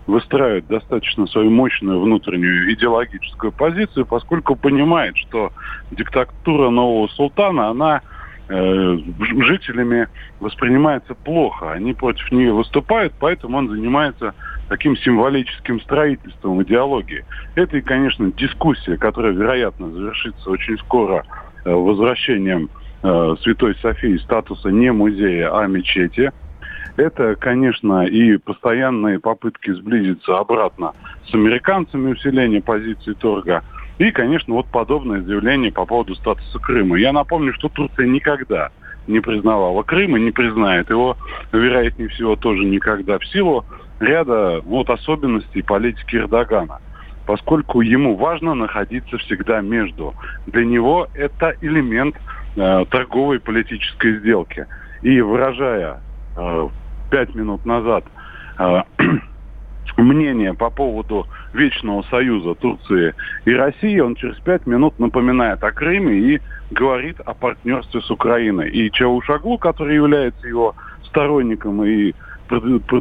выстраивает 0.06 0.66
достаточно 0.66 1.26
свою 1.28 1.50
мощную 1.50 2.00
внутреннюю 2.00 2.72
идеологическую 2.74 3.52
позицию, 3.52 4.04
поскольку 4.04 4.56
понимает, 4.56 5.16
что 5.16 5.52
диктатура 5.92 6.68
нового 6.70 7.06
султана, 7.08 7.68
она 7.68 8.02
Э, 8.02 8.19
жителями 8.50 10.08
воспринимается 10.40 11.14
плохо. 11.14 11.70
Они 11.72 11.94
против 11.94 12.32
нее 12.32 12.52
выступают, 12.52 13.12
поэтому 13.20 13.58
он 13.58 13.68
занимается 13.68 14.34
таким 14.68 14.96
символическим 14.96 15.80
строительством 15.80 16.60
идеологии. 16.62 17.24
Это 17.54 17.76
и, 17.76 17.80
конечно, 17.80 18.32
дискуссия, 18.32 18.96
которая, 18.96 19.32
вероятно, 19.32 19.90
завершится 19.90 20.50
очень 20.50 20.78
скоро 20.78 21.24
возвращением 21.64 22.70
Святой 23.02 23.76
Софии 23.76 24.16
статуса 24.18 24.70
не 24.70 24.92
музея, 24.92 25.56
а 25.56 25.66
мечети. 25.66 26.32
Это, 26.96 27.36
конечно, 27.36 28.04
и 28.04 28.36
постоянные 28.36 29.20
попытки 29.20 29.70
сблизиться 29.70 30.38
обратно 30.38 30.92
с 31.30 31.34
американцами, 31.34 32.12
усиление 32.12 32.60
позиции 32.60 33.12
торга. 33.14 33.62
И, 34.00 34.12
конечно, 34.12 34.54
вот 34.54 34.66
подобное 34.68 35.20
заявление 35.20 35.70
по 35.70 35.84
поводу 35.84 36.14
статуса 36.14 36.58
Крыма. 36.58 36.96
Я 36.96 37.12
напомню, 37.12 37.52
что 37.52 37.68
Турция 37.68 38.06
никогда 38.06 38.70
не 39.06 39.20
признавала 39.20 39.82
Крым 39.82 40.16
и 40.16 40.20
не 40.20 40.30
признает 40.30 40.88
его, 40.88 41.18
вероятнее 41.52 42.08
всего, 42.08 42.34
тоже 42.34 42.64
никогда 42.64 43.18
в 43.18 43.26
силу 43.26 43.66
ряда 44.00 44.62
вот, 44.64 44.88
особенностей 44.88 45.60
политики 45.60 46.16
Эрдогана 46.16 46.80
поскольку 47.26 47.80
ему 47.80 48.16
важно 48.16 48.54
находиться 48.54 49.16
всегда 49.18 49.60
между. 49.60 50.14
Для 50.46 50.64
него 50.64 51.06
это 51.14 51.54
элемент 51.60 52.16
э, 52.56 52.84
торговой 52.90 53.38
политической 53.38 54.18
сделки. 54.18 54.66
И 55.02 55.20
выражая 55.20 56.00
э, 56.36 56.68
пять 57.08 57.32
минут 57.36 57.64
назад 57.64 58.04
э, 58.58 58.82
мнение 60.02 60.54
по 60.54 60.70
поводу 60.70 61.26
вечного 61.52 62.02
союза 62.10 62.54
Турции 62.54 63.14
и 63.44 63.52
России, 63.52 63.98
он 64.00 64.14
через 64.14 64.36
пять 64.40 64.66
минут 64.66 64.98
напоминает 64.98 65.62
о 65.62 65.72
Крыме 65.72 66.14
и 66.14 66.40
говорит 66.70 67.20
о 67.20 67.34
партнерстве 67.34 68.00
с 68.00 68.10
Украиной. 68.10 68.70
И 68.70 68.90
Чаушаглу, 68.90 69.58
который 69.58 69.94
является 69.96 70.46
его 70.46 70.74
сторонником 71.04 71.84
и 71.84 72.14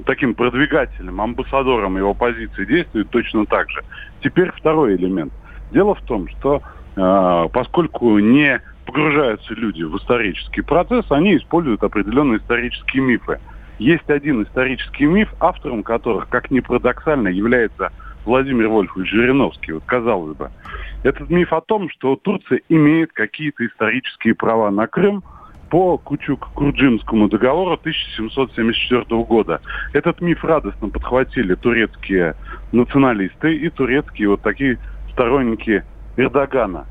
таким 0.05 0.35
продвигателем, 0.35 1.21
амбассадором 1.21 1.97
его 1.97 2.13
позиции, 2.13 2.65
действует 2.65 3.09
точно 3.09 3.45
так 3.45 3.69
же. 3.69 3.81
Теперь 4.23 4.51
второй 4.51 4.95
элемент. 4.95 5.33
Дело 5.71 5.95
в 5.95 6.01
том, 6.01 6.27
что 6.27 6.61
э, 6.95 7.47
поскольку 7.51 8.19
не 8.19 8.61
погружаются 8.85 9.53
люди 9.53 9.83
в 9.83 9.95
исторический 9.97 10.61
процесс, 10.61 11.05
они 11.09 11.37
используют 11.37 11.83
определенные 11.83 12.39
исторические 12.39 13.03
мифы. 13.03 13.39
Есть 13.79 14.09
один 14.09 14.43
исторический 14.43 15.05
миф, 15.05 15.33
автором 15.39 15.83
которых, 15.83 16.27
как 16.27 16.51
ни 16.51 16.59
парадоксально, 16.59 17.29
является 17.29 17.91
Владимир 18.25 18.67
Вольфович 18.67 19.09
Жириновский. 19.09 19.71
Вот 19.71 19.83
казалось 19.86 20.36
бы. 20.36 20.51
Этот 21.03 21.29
миф 21.29 21.53
о 21.53 21.62
том, 21.62 21.89
что 21.89 22.17
Турция 22.17 22.59
имеет 22.67 23.13
какие-то 23.13 23.65
исторические 23.65 24.36
права 24.36 24.69
на 24.69 24.86
Крым 24.86 25.24
по 25.69 25.98
Кучук-Курджимскому 25.98 27.29
договору 27.29 27.74
1774 27.74 29.05
года. 29.24 29.62
Этот 29.93 30.19
миф 30.19 30.43
радостно 30.43 30.89
подхватили 30.89 31.55
турецкие 31.55 32.36
националисты 32.74 33.55
и 33.55 33.69
турецкие 33.69 34.29
вот 34.29 34.41
такие 34.41 34.77
сторонники 35.12 35.86
Эрдогана. 36.17 36.86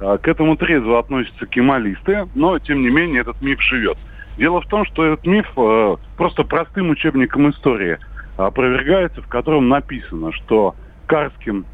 А, 0.00 0.18
к 0.18 0.28
этому 0.28 0.56
трезво 0.56 0.98
относятся 0.98 1.46
кемалисты, 1.46 2.28
но, 2.34 2.58
тем 2.58 2.82
не 2.82 2.90
менее, 2.90 3.22
этот 3.22 3.40
миф 3.40 3.62
живет. 3.62 3.96
Дело 4.36 4.60
в 4.60 4.66
том, 4.66 4.84
что 4.86 5.04
этот 5.04 5.26
миф 5.26 5.46
э, 5.56 5.96
просто 6.16 6.44
простым 6.44 6.90
учебником 6.90 7.50
истории 7.50 7.98
опровергается, 8.36 9.22
в 9.22 9.28
котором 9.28 9.68
написано, 9.68 10.32
что 10.32 10.74
Карским 11.06 11.66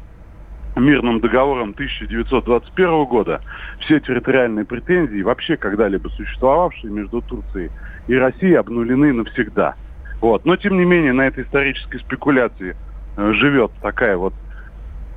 мирным 0.75 1.19
договором 1.19 1.71
1921 1.71 3.05
года 3.05 3.41
все 3.79 3.99
территориальные 3.99 4.65
претензии, 4.65 5.21
вообще 5.21 5.57
когда-либо 5.57 6.07
существовавшие 6.09 6.91
между 6.91 7.21
Турцией 7.21 7.71
и 8.07 8.15
Россией, 8.15 8.55
обнулены 8.55 9.11
навсегда. 9.11 9.75
Вот. 10.21 10.45
Но, 10.45 10.55
тем 10.55 10.77
не 10.77 10.85
менее, 10.85 11.13
на 11.13 11.27
этой 11.27 11.43
исторической 11.43 11.99
спекуляции 11.99 12.75
э, 13.17 13.33
живет 13.33 13.71
такая 13.81 14.17
вот 14.17 14.33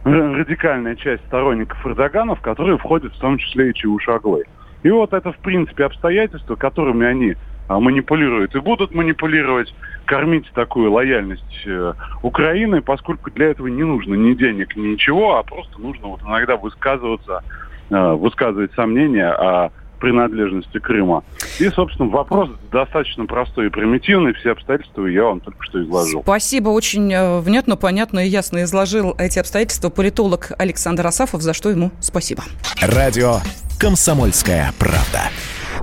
радикальная 0.05 0.97
часть 0.97 1.25
сторонников 1.27 1.85
Эрдогана, 1.87 2.35
в 2.35 2.41
которую 2.41 2.79
входит 2.79 3.15
в 3.15 3.19
том 3.21 3.39
числе 3.39 3.71
и 3.71 3.75
Чаушаглы. 3.75 4.45
И 4.85 4.91
вот 4.91 5.13
это, 5.13 5.33
в 5.33 5.39
принципе, 5.39 5.87
обстоятельства, 5.87 6.55
которыми 6.57 7.07
они 7.07 7.35
а, 7.69 7.81
манипулируют 7.81 8.55
и 8.55 8.61
будут 8.61 8.95
манипулировать, 8.95 9.75
кормить 10.05 10.51
такую 10.53 10.93
лояльность 10.93 11.63
э, 11.65 11.95
Украины, 12.21 12.83
поскольку 12.83 13.31
для 13.31 13.47
этого 13.47 13.69
не 13.69 13.83
нужно 13.83 14.15
ни 14.15 14.35
денег, 14.35 14.77
ни 14.77 14.89
ничего, 14.89 15.39
а 15.39 15.43
просто 15.43 15.81
нужно 15.81 16.09
вот 16.09 16.21
иногда 16.23 16.59
высказываться, 16.59 17.41
э, 17.89 18.13
высказывать 18.13 18.75
сомнения 18.75 19.31
о 19.31 19.71
принадлежности 20.05 20.79
Крыма. 20.79 21.25
И, 21.59 21.67
собственно, 21.71 22.11
вопрос 22.11 22.51
достаточно 22.71 23.25
простой 23.25 23.69
и 23.69 23.71
примитивный. 23.71 24.35
Все 24.35 24.53
обстоятельства 24.53 25.07
я 25.07 25.25
вам 25.25 25.41
только 25.41 25.63
что 25.63 25.83
изложил. 25.83 26.21
Спасибо. 26.23 26.69
Очень 26.69 27.11
э, 27.11 27.41
внятно, 27.41 27.77
понятно 27.77 28.27
и 28.27 28.29
ясно 28.29 28.65
изложил 28.65 29.15
эти 29.17 29.39
обстоятельства 29.39 29.89
политолог 29.89 30.53
Александр 30.59 31.07
Асафов, 31.07 31.41
за 31.41 31.55
что 31.55 31.71
ему 31.71 31.91
спасибо. 32.01 32.43
Радио 32.83 33.37
«Комсомольская 33.81 34.75
правда». 34.79 35.31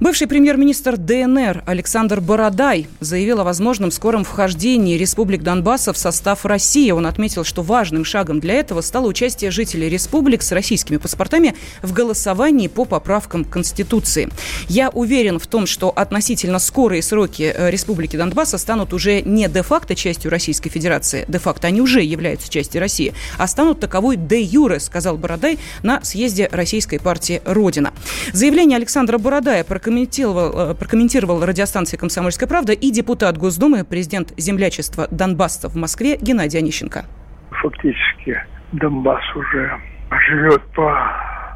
Бывший 0.01 0.25
премьер-министр 0.25 0.97
ДНР 0.97 1.61
Александр 1.67 2.21
Бородай 2.21 2.87
заявил 3.01 3.41
о 3.41 3.43
возможном 3.43 3.91
скором 3.91 4.23
вхождении 4.23 4.97
республик 4.97 5.43
Донбасса 5.43 5.93
в 5.93 5.97
состав 5.97 6.43
России. 6.43 6.89
Он 6.89 7.05
отметил, 7.05 7.43
что 7.43 7.61
важным 7.61 8.03
шагом 8.03 8.39
для 8.39 8.55
этого 8.55 8.81
стало 8.81 9.05
участие 9.05 9.51
жителей 9.51 9.89
республик 9.89 10.41
с 10.41 10.53
российскими 10.53 10.97
паспортами 10.97 11.53
в 11.83 11.93
голосовании 11.93 12.65
по 12.65 12.85
поправкам 12.85 13.45
Конституции. 13.45 14.29
Я 14.67 14.89
уверен 14.89 15.37
в 15.37 15.45
том, 15.45 15.67
что 15.67 15.91
относительно 15.91 16.57
скорые 16.57 17.03
сроки 17.03 17.53
э, 17.55 17.69
республики 17.69 18.15
Донбасса 18.15 18.57
станут 18.57 18.93
уже 18.93 19.21
не 19.21 19.47
де-факто 19.47 19.93
частью 19.93 20.31
Российской 20.31 20.71
Федерации, 20.71 21.25
де-факто 21.27 21.67
они 21.67 21.79
уже 21.79 22.01
являются 22.01 22.49
частью 22.49 22.81
России, 22.81 23.13
а 23.37 23.45
станут 23.45 23.79
таковой 23.79 24.15
де-юре, 24.15 24.79
сказал 24.79 25.17
Бородай 25.17 25.59
на 25.83 26.03
съезде 26.03 26.49
Российской 26.51 26.97
партии 26.97 27.43
«Родина». 27.45 27.93
Заявление 28.33 28.77
Александра 28.77 29.19
Бородая 29.19 29.63
прокомментировал 29.63 29.90
прокомментировал, 29.91 30.71
э, 30.71 30.75
прокомментировал 30.75 31.45
радиостанция 31.45 31.97
«Комсомольская 31.97 32.47
правда» 32.47 32.71
и 32.71 32.91
депутат 32.91 33.37
Госдумы, 33.37 33.83
президент 33.83 34.33
землячества 34.37 35.07
Донбасса 35.11 35.67
в 35.67 35.75
Москве 35.75 36.17
Геннадий 36.17 36.59
Онищенко. 36.59 37.03
Фактически 37.51 38.41
Донбасс 38.71 39.23
уже 39.35 39.81
живет 40.29 40.61
по 40.73 40.97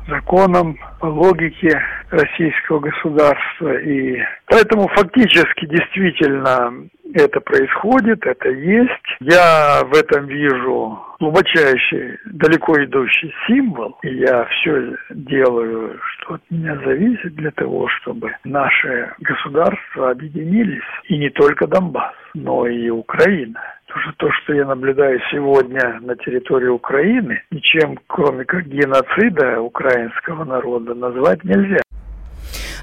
законам, 0.09 0.77
по 0.99 1.05
логике 1.05 1.81
российского 2.09 2.79
государства. 2.79 3.73
И 3.81 4.17
поэтому 4.47 4.89
фактически 4.89 5.65
действительно 5.67 6.73
это 7.13 7.39
происходит, 7.41 8.25
это 8.25 8.49
есть. 8.49 8.91
Я 9.19 9.83
в 9.85 9.95
этом 9.95 10.27
вижу 10.27 10.99
глубочайший, 11.19 12.17
далеко 12.25 12.83
идущий 12.83 13.33
символ. 13.47 13.97
И 14.03 14.15
я 14.15 14.45
все 14.45 14.95
делаю, 15.11 15.99
что 16.01 16.35
от 16.35 16.41
меня 16.49 16.75
зависит 16.85 17.35
для 17.35 17.51
того, 17.51 17.87
чтобы 17.87 18.35
наши 18.43 19.13
государства 19.19 20.11
объединились. 20.11 20.83
И 21.07 21.17
не 21.17 21.29
только 21.29 21.67
Донбасс, 21.67 22.13
но 22.33 22.67
и 22.67 22.89
Украина. 22.89 23.61
Потому 23.87 24.03
что 24.03 24.13
то, 24.17 24.31
что 24.31 24.53
я 24.53 24.65
наблюдаю 24.65 25.21
сегодня 25.31 25.99
на 26.01 26.15
территории 26.17 26.67
Украины, 26.67 27.41
ничем, 27.51 27.97
кроме 28.07 28.43
как 28.43 28.65
геноцида 28.65 29.61
украинского 29.61 30.43
народа, 30.43 30.93
назвать 30.95 31.43
нельзя. 31.43 31.81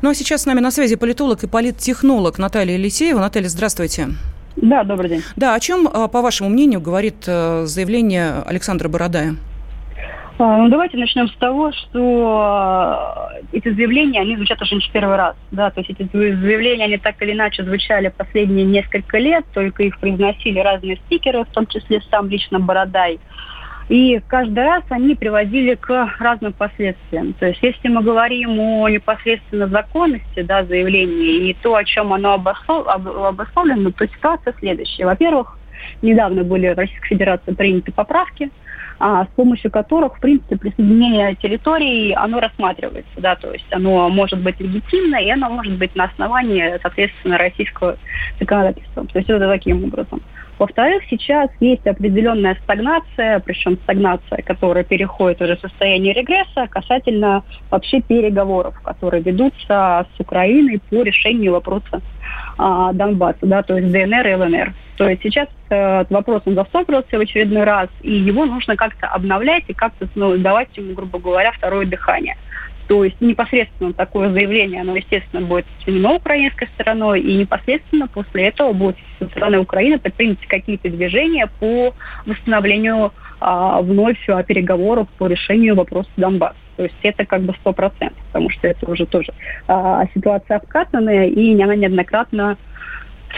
Ну 0.00 0.11
а 0.11 0.14
сейчас 0.14 0.42
с 0.42 0.46
нами 0.46 0.61
на 0.61 0.70
связи 0.70 0.96
политолог 0.96 1.42
и 1.44 1.46
политтехнолог 1.46 2.38
Наталья 2.38 2.74
Елисеева. 2.74 3.18
Наталья, 3.18 3.48
здравствуйте. 3.48 4.09
Да, 4.57 4.85
добрый 4.85 5.09
день. 5.09 5.22
Да, 5.37 5.55
о 5.55 5.61
чем, 5.61 5.88
а, 5.92 6.09
по 6.09 6.20
вашему 6.22 6.50
мнению, 6.50 6.81
говорит 6.81 7.24
э, 7.26 7.64
заявление 7.64 8.42
Александра 8.46 8.88
Бородая? 8.88 9.37
А, 10.38 10.57
ну, 10.57 10.68
давайте 10.68 10.96
начнем 10.96 11.28
с 11.28 11.37
того, 11.37 11.72
что 11.72 13.31
э, 13.33 13.57
эти 13.57 13.72
заявления, 13.72 14.20
они 14.20 14.37
звучат 14.37 14.61
уже 14.61 14.74
не 14.74 14.81
в 14.81 14.90
первый 14.90 15.16
раз. 15.16 15.37
Да? 15.50 15.70
То 15.70 15.81
есть 15.81 15.90
эти 15.90 16.09
заявления, 16.12 16.85
они 16.85 16.98
так 16.98 17.20
или 17.22 17.33
иначе 17.33 17.64
звучали 17.64 18.09
последние 18.09 18.64
несколько 18.64 19.18
лет, 19.18 19.44
только 19.55 19.85
их 19.85 19.98
произносили 19.98 20.59
разные 20.59 20.96
спикеры, 20.96 21.44
в 21.44 21.48
том 21.48 21.66
числе 21.66 22.00
сам 22.11 22.28
лично 22.28 22.59
Бородай. 22.61 23.20
И 23.92 24.22
каждый 24.26 24.64
раз 24.64 24.85
они 24.88 25.14
приводили 25.14 25.74
к 25.74 26.14
разным 26.18 26.55
последствиям. 26.55 27.35
То 27.35 27.48
есть 27.48 27.62
если 27.62 27.88
мы 27.88 28.02
говорим 28.02 28.59
о 28.59 28.88
непосредственно 28.88 29.66
законности 29.66 30.40
да, 30.40 30.64
заявления 30.64 31.50
и 31.50 31.55
то, 31.61 31.74
о 31.74 31.85
чем 31.85 32.11
оно 32.14 32.33
обусловлено, 32.33 33.90
то 33.90 34.07
ситуация 34.07 34.55
следующая. 34.61 35.05
Во-первых, 35.05 35.59
недавно 36.00 36.42
были 36.42 36.72
в 36.72 36.78
Российской 36.78 37.09
Федерации 37.09 37.52
приняты 37.52 37.92
поправки, 37.92 38.50
а, 38.98 39.26
с 39.26 39.28
помощью 39.37 39.70
которых, 39.70 40.16
в 40.16 40.20
принципе, 40.20 40.57
присоединение 40.57 41.35
территории, 41.35 42.12
оно 42.12 42.40
рассматривается, 42.40 43.12
да, 43.18 43.37
то 43.37 43.52
есть 43.52 43.66
оно 43.72 44.09
может 44.09 44.40
быть 44.40 44.59
легитимно, 44.59 45.16
и 45.16 45.28
оно 45.28 45.50
может 45.50 45.76
быть 45.76 45.94
на 45.94 46.05
основании, 46.05 46.78
соответственно, 46.81 47.37
российского 47.37 47.98
законодательства. 48.40 49.07
То 49.07 49.18
есть 49.18 49.28
это 49.28 49.46
таким 49.48 49.85
образом. 49.85 50.22
Во-вторых, 50.62 51.03
сейчас 51.11 51.51
есть 51.59 51.85
определенная 51.88 52.57
стагнация, 52.62 53.40
причем 53.40 53.79
стагнация, 53.83 54.42
которая 54.42 54.85
переходит 54.85 55.42
уже 55.42 55.57
в 55.57 55.61
состояние 55.61 56.12
регресса 56.12 56.68
касательно 56.70 57.42
вообще 57.68 58.01
переговоров, 58.01 58.81
которые 58.85 59.25
ведутся 59.25 60.07
с 60.14 60.20
Украиной 60.20 60.81
по 60.88 61.03
решению 61.03 61.55
вопроса 61.55 62.01
а, 62.59 62.92
Донбасса, 62.92 63.40
да, 63.42 63.64
то 63.64 63.77
есть 63.77 63.90
ДНР 63.90 64.25
и 64.25 64.35
ЛНР. 64.37 64.75
То 64.98 65.09
есть 65.09 65.22
сейчас 65.22 65.48
э, 65.70 66.05
вопрос 66.11 66.42
он 66.44 66.55
застопорился 66.55 67.18
в 67.18 67.20
очередной 67.20 67.64
раз, 67.64 67.88
и 68.03 68.12
его 68.12 68.46
нужно 68.46 68.77
как-то 68.77 69.09
обновлять 69.09 69.64
и 69.66 69.72
как-то 69.72 70.07
ну, 70.14 70.38
давать 70.38 70.68
ему, 70.77 70.94
грубо 70.94 71.18
говоря, 71.18 71.51
второе 71.51 71.87
дыхание. 71.87 72.37
То 72.88 73.04
есть 73.04 73.20
непосредственно 73.20 73.92
такое 73.92 74.30
заявление, 74.32 74.80
оно, 74.80 74.96
естественно, 74.96 75.46
будет 75.46 75.66
оценено 75.80 76.14
украинской 76.14 76.68
стороной, 76.74 77.20
и 77.20 77.36
непосредственно 77.36 78.08
после 78.08 78.48
этого 78.48 78.72
будет 78.72 78.96
со 79.18 79.26
стороны 79.28 79.58
Украины 79.58 79.98
предприняты 79.98 80.46
какие-то 80.46 80.90
движения 80.90 81.48
по 81.60 81.94
восстановлению 82.26 83.12
а, 83.40 83.80
вновь 83.82 84.18
а, 84.28 84.42
переговоров 84.42 85.08
по 85.18 85.26
решению 85.26 85.74
вопроса 85.74 86.10
Донбасса. 86.16 86.56
То 86.76 86.84
есть 86.84 86.94
это 87.02 87.24
как 87.26 87.42
бы 87.42 87.54
сто 87.60 87.72
процентов, 87.72 88.18
потому 88.26 88.50
что 88.50 88.66
это 88.66 88.90
уже 88.90 89.06
тоже 89.06 89.32
а, 89.68 90.04
ситуация 90.14 90.56
обкатанная, 90.56 91.26
и 91.26 91.60
она 91.60 91.74
неоднократно 91.74 92.56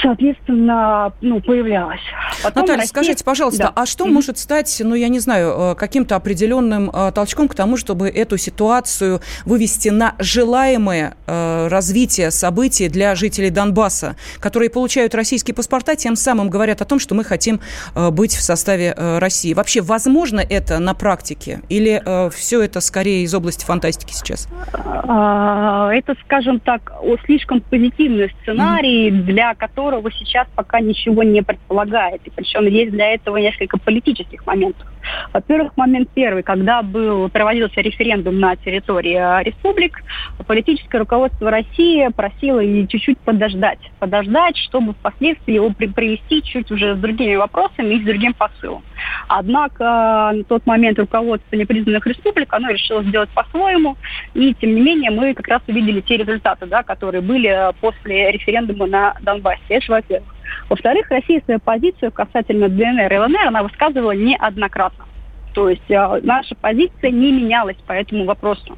соответственно, 0.02 1.12
ну, 1.20 1.40
появлялась. 1.40 2.00
Потом 2.42 2.62
Наталья, 2.62 2.80
Россия... 2.80 2.88
скажите, 2.88 3.24
пожалуйста, 3.24 3.64
да. 3.64 3.72
а 3.74 3.86
что 3.86 4.06
mm-hmm. 4.06 4.10
может 4.10 4.38
стать, 4.38 4.82
ну, 4.84 4.94
я 4.94 5.08
не 5.08 5.20
знаю, 5.20 5.54
э, 5.56 5.74
каким-то 5.74 6.16
определенным 6.16 6.90
э, 6.90 7.12
толчком 7.14 7.48
к 7.48 7.54
тому, 7.54 7.76
чтобы 7.76 8.08
эту 8.08 8.36
ситуацию 8.36 9.20
вывести 9.44 9.88
на 9.88 10.14
желаемое 10.18 11.14
э, 11.26 11.68
развитие 11.68 12.30
событий 12.30 12.88
для 12.88 13.14
жителей 13.14 13.50
Донбасса, 13.50 14.16
которые 14.40 14.70
получают 14.70 15.14
российские 15.14 15.54
паспорта, 15.54 15.96
тем 15.96 16.16
самым 16.16 16.50
говорят 16.50 16.82
о 16.82 16.84
том, 16.84 16.98
что 16.98 17.14
мы 17.14 17.24
хотим 17.24 17.60
э, 17.94 18.10
быть 18.10 18.34
в 18.34 18.42
составе 18.42 18.94
э, 18.96 19.18
России. 19.18 19.54
Вообще, 19.54 19.80
возможно 19.80 20.40
это 20.40 20.78
на 20.78 20.94
практике? 20.94 21.60
Или 21.68 22.02
э, 22.04 22.30
все 22.30 22.62
это 22.62 22.80
скорее 22.80 23.22
из 23.22 23.34
области 23.34 23.64
фантастики 23.64 24.12
сейчас? 24.12 24.48
А, 24.72 25.90
это, 25.92 26.14
скажем 26.24 26.60
так, 26.60 26.92
слишком 27.24 27.60
позитивный 27.60 28.34
сценарий, 28.42 29.10
mm-hmm. 29.10 29.22
для 29.22 29.54
которого 29.54 29.83
которого 29.84 30.10
сейчас 30.10 30.46
пока 30.54 30.80
ничего 30.80 31.22
не 31.22 31.42
предполагает. 31.42 32.22
И 32.24 32.30
причем 32.30 32.66
есть 32.66 32.92
для 32.92 33.14
этого 33.14 33.36
несколько 33.36 33.78
политических 33.78 34.46
моментов. 34.46 34.86
Во-первых, 35.32 35.76
момент 35.76 36.08
первый, 36.14 36.42
когда 36.42 36.82
был, 36.82 37.28
проводился 37.28 37.80
референдум 37.80 38.38
на 38.38 38.56
территории 38.56 39.16
э, 39.16 39.42
республик, 39.42 40.02
политическое 40.46 40.98
руководство 40.98 41.50
России 41.50 42.08
просило 42.14 42.60
и 42.60 42.86
чуть-чуть 42.86 43.18
подождать. 43.18 43.78
Подождать, 43.98 44.56
чтобы 44.56 44.94
впоследствии 44.94 45.54
его 45.54 45.70
при 45.70 45.86
привести 45.86 46.42
чуть 46.42 46.70
уже 46.70 46.96
с 46.96 46.98
другими 46.98 47.36
вопросами 47.36 47.94
и 47.94 48.02
с 48.02 48.04
другим 48.04 48.34
посылом. 48.34 48.82
Однако 49.28 50.32
на 50.34 50.44
тот 50.44 50.66
момент 50.66 50.98
руководство 50.98 51.56
непризнанных 51.56 52.06
республик, 52.06 52.52
оно 52.52 52.70
решило 52.70 53.02
сделать 53.04 53.30
по-своему, 53.30 53.96
и 54.34 54.54
тем 54.54 54.74
не 54.74 54.80
менее 54.80 55.10
мы 55.10 55.34
как 55.34 55.48
раз 55.48 55.62
увидели 55.66 56.00
те 56.00 56.16
результаты, 56.16 56.66
да, 56.66 56.82
которые 56.82 57.22
были 57.22 57.72
после 57.80 58.32
референдума 58.32 58.86
на 58.86 59.14
Донбассе. 59.20 59.62
Это 59.68 59.92
во-первых. 59.92 60.33
Во-вторых, 60.68 61.06
Россия 61.10 61.42
свою 61.44 61.60
позицию 61.60 62.12
касательно 62.12 62.68
ДНР 62.68 63.12
и 63.12 63.18
ЛНР 63.18 63.46
она 63.48 63.62
высказывала 63.62 64.12
неоднократно. 64.12 65.06
То 65.54 65.68
есть 65.68 65.88
э, 65.88 66.20
наша 66.22 66.54
позиция 66.56 67.10
не 67.10 67.30
менялась 67.30 67.76
по 67.86 67.92
этому 67.92 68.24
вопросу. 68.24 68.76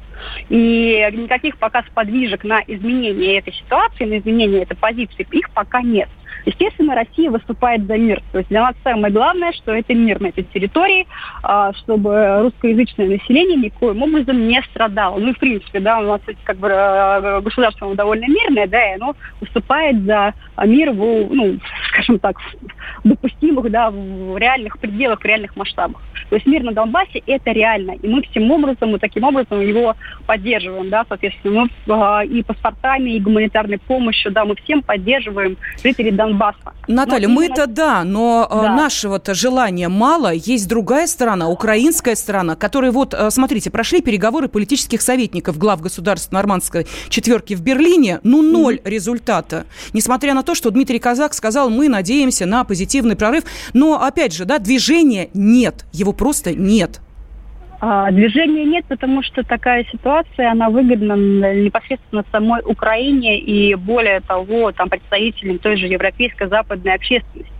И 0.49 1.07
никаких 1.13 1.57
пока 1.57 1.81
сподвижек 1.83 2.43
на 2.43 2.61
изменение 2.67 3.39
этой 3.39 3.53
ситуации, 3.53 4.05
на 4.05 4.19
изменение 4.19 4.61
этой 4.61 4.77
позиции, 4.77 5.27
их 5.31 5.49
пока 5.51 5.81
нет. 5.81 6.09
Естественно, 6.47 6.95
Россия 6.95 7.29
выступает 7.29 7.85
за 7.87 7.97
мир. 7.97 8.23
То 8.31 8.37
есть 8.37 8.49
для 8.49 8.61
нас 8.61 8.75
самое 8.81 9.13
главное, 9.13 9.51
что 9.51 9.73
это 9.73 9.93
мир 9.93 10.21
на 10.21 10.27
этой 10.27 10.45
территории, 10.45 11.05
а, 11.43 11.73
чтобы 11.73 12.39
русскоязычное 12.41 13.07
население 13.07 13.57
никоим 13.57 14.01
образом 14.01 14.47
не 14.47 14.61
страдало. 14.71 15.19
Ну 15.19 15.31
и 15.31 15.33
в 15.33 15.39
принципе, 15.39 15.81
да, 15.81 15.99
у 15.99 16.03
нас 16.03 16.21
как 16.45 16.55
бы 16.55 16.69
э, 16.69 17.41
государство 17.41 17.93
довольно 17.93 18.27
мирное, 18.27 18.65
да, 18.65 18.91
и 18.91 18.95
оно 18.95 19.13
выступает 19.41 20.01
за 20.05 20.33
мир 20.65 20.91
в, 20.91 21.33
ну, 21.33 21.57
скажем 21.89 22.17
так, 22.19 22.37
допустимых, 23.03 23.69
да, 23.69 23.89
в 23.91 24.37
реальных 24.37 24.79
пределах, 24.79 25.19
в 25.19 25.25
реальных 25.25 25.53
масштабах. 25.57 26.01
То 26.29 26.35
есть 26.37 26.47
мир 26.47 26.63
на 26.63 26.71
Донбассе 26.71 27.21
это 27.27 27.51
реально. 27.51 27.91
И 28.01 28.07
мы 28.07 28.21
всем 28.21 28.49
образом, 28.49 28.95
и 28.95 28.99
таким 28.99 29.25
образом 29.25 29.59
его 29.59 29.95
поддерживаем, 30.25 30.89
да, 30.89 31.05
соответственно, 31.09 31.67
мы 31.85 31.93
э, 31.93 32.27
и 32.27 32.41
паспортами, 32.41 33.09
и 33.09 33.19
гуманитарной 33.19 33.79
помощью, 33.79 34.31
да, 34.31 34.45
мы 34.45 34.55
всем 34.55 34.81
поддерживаем 34.81 35.57
жителей 35.83 36.11
Донбасса. 36.11 36.36
Наталья, 36.87 37.27
мы-то 37.27 37.63
именно... 37.63 37.67
да, 37.67 38.03
но 38.03 38.47
э, 38.49 38.61
да. 38.61 38.75
нашего-то 38.75 39.33
желания 39.33 39.89
мало. 39.89 40.33
Есть 40.33 40.67
другая 40.67 41.07
сторона, 41.07 41.49
украинская 41.49 42.15
сторона, 42.15 42.55
которые 42.55 42.91
вот, 42.91 43.13
э, 43.13 43.29
смотрите, 43.31 43.69
прошли 43.69 44.01
переговоры 44.01 44.47
политических 44.47 45.01
советников 45.01 45.57
глав 45.57 45.81
государств 45.81 46.31
нормандской 46.31 46.87
четверки 47.09 47.55
в 47.55 47.61
Берлине, 47.61 48.19
ну, 48.23 48.41
ноль 48.41 48.75
mm-hmm. 48.75 48.89
результата. 48.89 49.65
Несмотря 49.93 50.33
на 50.33 50.43
то, 50.43 50.55
что 50.55 50.69
Дмитрий 50.69 50.99
Казак 50.99 51.33
сказал, 51.33 51.69
мы 51.69 51.89
надеемся 51.89 52.45
на 52.45 52.63
позитивный 52.63 53.15
прорыв, 53.15 53.43
но, 53.73 54.01
опять 54.01 54.33
же, 54.33 54.45
да, 54.45 54.59
движения 54.59 55.29
нет, 55.33 55.85
его 55.91 56.13
просто 56.13 56.53
нет. 56.53 57.01
А, 57.79 58.11
движения 58.11 58.65
нет, 58.65 58.85
потому 58.87 59.21
что 59.21 59.43
такая 59.43 59.85
ситуация, 59.91 60.51
она 60.51 60.69
выгодна 60.69 61.13
непосредственно 61.53 62.23
самой 62.31 62.61
Украине 62.65 63.39
и, 63.39 63.75
более 63.75 64.21
того, 64.21 64.71
там, 64.71 64.89
представителям 64.89 65.59
той 65.59 65.77
же 65.77 65.87
европейской 65.87 66.47
западной 66.49 66.93
общественности. 66.95 67.51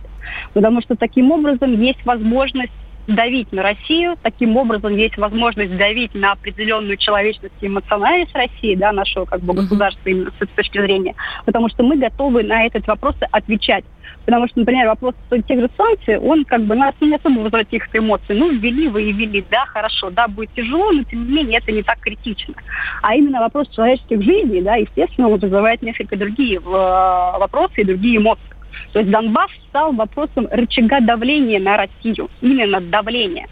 Потому 0.52 0.80
что 0.82 0.96
таким 0.96 1.30
образом 1.30 1.80
есть 1.80 2.04
возможность 2.04 2.72
давить 3.08 3.50
на 3.52 3.62
Россию, 3.62 4.16
таким 4.22 4.56
образом 4.56 4.94
есть 4.94 5.16
возможность 5.16 5.76
давить 5.76 6.14
на 6.14 6.32
определенную 6.32 6.96
человечность 6.98 7.54
и 7.60 7.66
эмоциональность 7.66 8.34
России, 8.34 8.74
да, 8.74 8.92
нашего 8.92 9.24
как 9.24 9.40
бы 9.40 9.54
государства 9.54 10.08
именно 10.08 10.30
с 10.30 10.42
этой 10.42 10.54
точки 10.54 10.78
зрения, 10.80 11.14
потому 11.46 11.68
что 11.70 11.82
мы 11.82 11.96
готовы 11.96 12.42
на 12.42 12.66
этот 12.66 12.86
вопрос 12.86 13.16
отвечать. 13.32 13.84
Потому 14.24 14.46
что, 14.48 14.60
например, 14.60 14.86
вопрос 14.88 15.14
тех 15.30 15.58
же 15.58 15.70
санкций, 15.76 16.18
он 16.18 16.44
как 16.44 16.62
бы 16.64 16.74
нас 16.74 16.94
не 17.00 17.14
особо 17.14 17.40
вызывает 17.40 17.66
каких-то 17.68 17.98
эмоций. 17.98 18.36
Ну, 18.36 18.50
ввели 18.50 18.88
вы 18.88 19.04
и 19.04 19.12
ввели, 19.12 19.42
да, 19.50 19.64
хорошо, 19.66 20.10
да, 20.10 20.28
будет 20.28 20.52
тяжело, 20.52 20.92
но 20.92 21.02
тем 21.04 21.26
не 21.26 21.36
менее 21.36 21.60
это 21.60 21.72
не 21.72 21.82
так 21.82 21.98
критично. 22.00 22.54
А 23.02 23.14
именно 23.14 23.40
вопрос 23.40 23.68
человеческих 23.68 24.22
жизней, 24.22 24.60
да, 24.60 24.76
естественно, 24.76 25.28
он 25.28 25.38
вызывает 25.38 25.80
несколько 25.80 26.16
другие 26.16 26.58
э, 26.58 26.60
вопросы 26.60 27.80
и 27.80 27.84
другие 27.84 28.18
эмоции. 28.18 28.57
То 28.92 29.00
есть 29.00 29.10
Донбасс 29.10 29.50
стал 29.68 29.92
вопросом 29.92 30.48
рычага 30.50 31.00
давления 31.00 31.60
на 31.60 31.76
Россию, 31.76 32.30
именно 32.40 32.80
давления. 32.80 33.46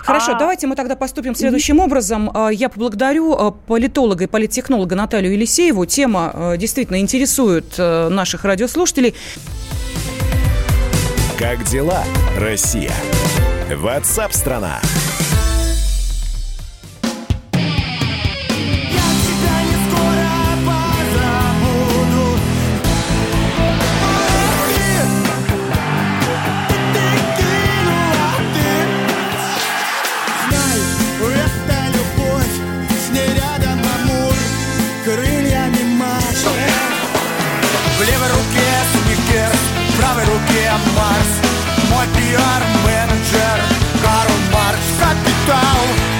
Хорошо, 0.00 0.32
а... 0.32 0.38
давайте 0.38 0.66
мы 0.66 0.76
тогда 0.76 0.96
поступим 0.96 1.34
следующим 1.34 1.80
образом. 1.80 2.30
А, 2.32 2.48
я 2.48 2.68
поблагодарю 2.68 3.34
а, 3.34 3.50
политолога 3.50 4.24
и 4.24 4.26
политтехнолога 4.26 4.94
Наталью 4.94 5.32
Елисееву. 5.32 5.84
Тема 5.86 6.30
а, 6.32 6.56
действительно 6.56 6.98
интересует 7.00 7.76
наших 7.78 8.44
радиослушателей. 8.44 9.14
Как 11.38 11.62
дела, 11.64 12.02
Россия? 12.36 12.92
Ватсап-страна! 13.76 14.80
страна 14.80 15.27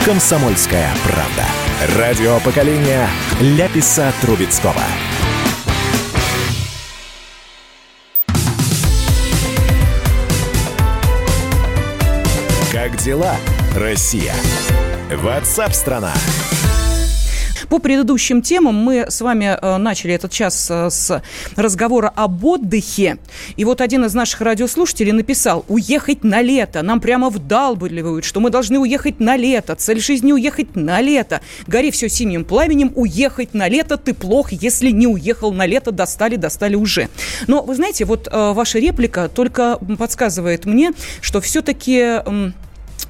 Комсомольская 0.09 0.91
правда. 1.05 1.99
Радио 1.99 2.41
поколения 2.41 3.11
Ляписа 3.43 4.11
Трубецкого. 4.23 4.73
Как 12.73 12.97
дела, 12.97 13.37
Россия? 13.77 14.33
Ватсап-страна! 15.15 16.15
страна 16.15 16.68
по 17.69 17.79
предыдущим 17.79 18.43
темам 18.43 18.75
мы 18.75 19.07
с 19.09 19.21
вами 19.21 19.57
э, 19.61 19.77
начали 19.77 20.15
этот 20.15 20.33
час 20.33 20.69
э, 20.71 20.91
с 20.91 21.23
разговора 21.57 22.13
об 22.15 22.45
отдыхе. 22.45 23.19
И 23.57 23.65
вот 23.65 23.81
один 23.81 24.05
из 24.05 24.15
наших 24.15 24.41
радиослушателей 24.41 25.13
написал, 25.13 25.65
уехать 25.69 26.25
на 26.25 26.41
лето. 26.41 26.83
Нам 26.83 27.01
прямо 27.01 27.31
вдалбливают, 27.31 28.25
что 28.25 28.41
мы 28.41 28.51
должны 28.51 28.79
уехать 28.79 29.21
на 29.21 29.37
лето. 29.37 29.75
Цель 29.75 30.01
жизни 30.01 30.33
уехать 30.33 30.77
на 30.77 31.01
лето. 31.01 31.41
Гори 31.67 31.91
все 31.91 32.09
синим 32.09 32.45
пламенем, 32.45 32.93
уехать 32.95 33.55
на 33.55 33.69
лето. 33.69 33.97
Ты 33.97 34.15
плох, 34.15 34.53
если 34.53 34.91
не 34.91 35.07
уехал 35.07 35.53
на 35.53 35.67
лето, 35.67 35.93
достали, 35.93 36.37
достали 36.37 36.75
уже. 36.75 37.09
Но 37.47 37.63
вы 37.63 37.75
знаете, 37.75 38.05
вот 38.05 38.29
э, 38.31 38.53
ваша 38.53 38.79
реплика 38.79 39.29
только 39.29 39.79
подсказывает 39.99 40.65
мне, 40.65 40.93
что 41.21 41.41
все-таки 41.41 42.23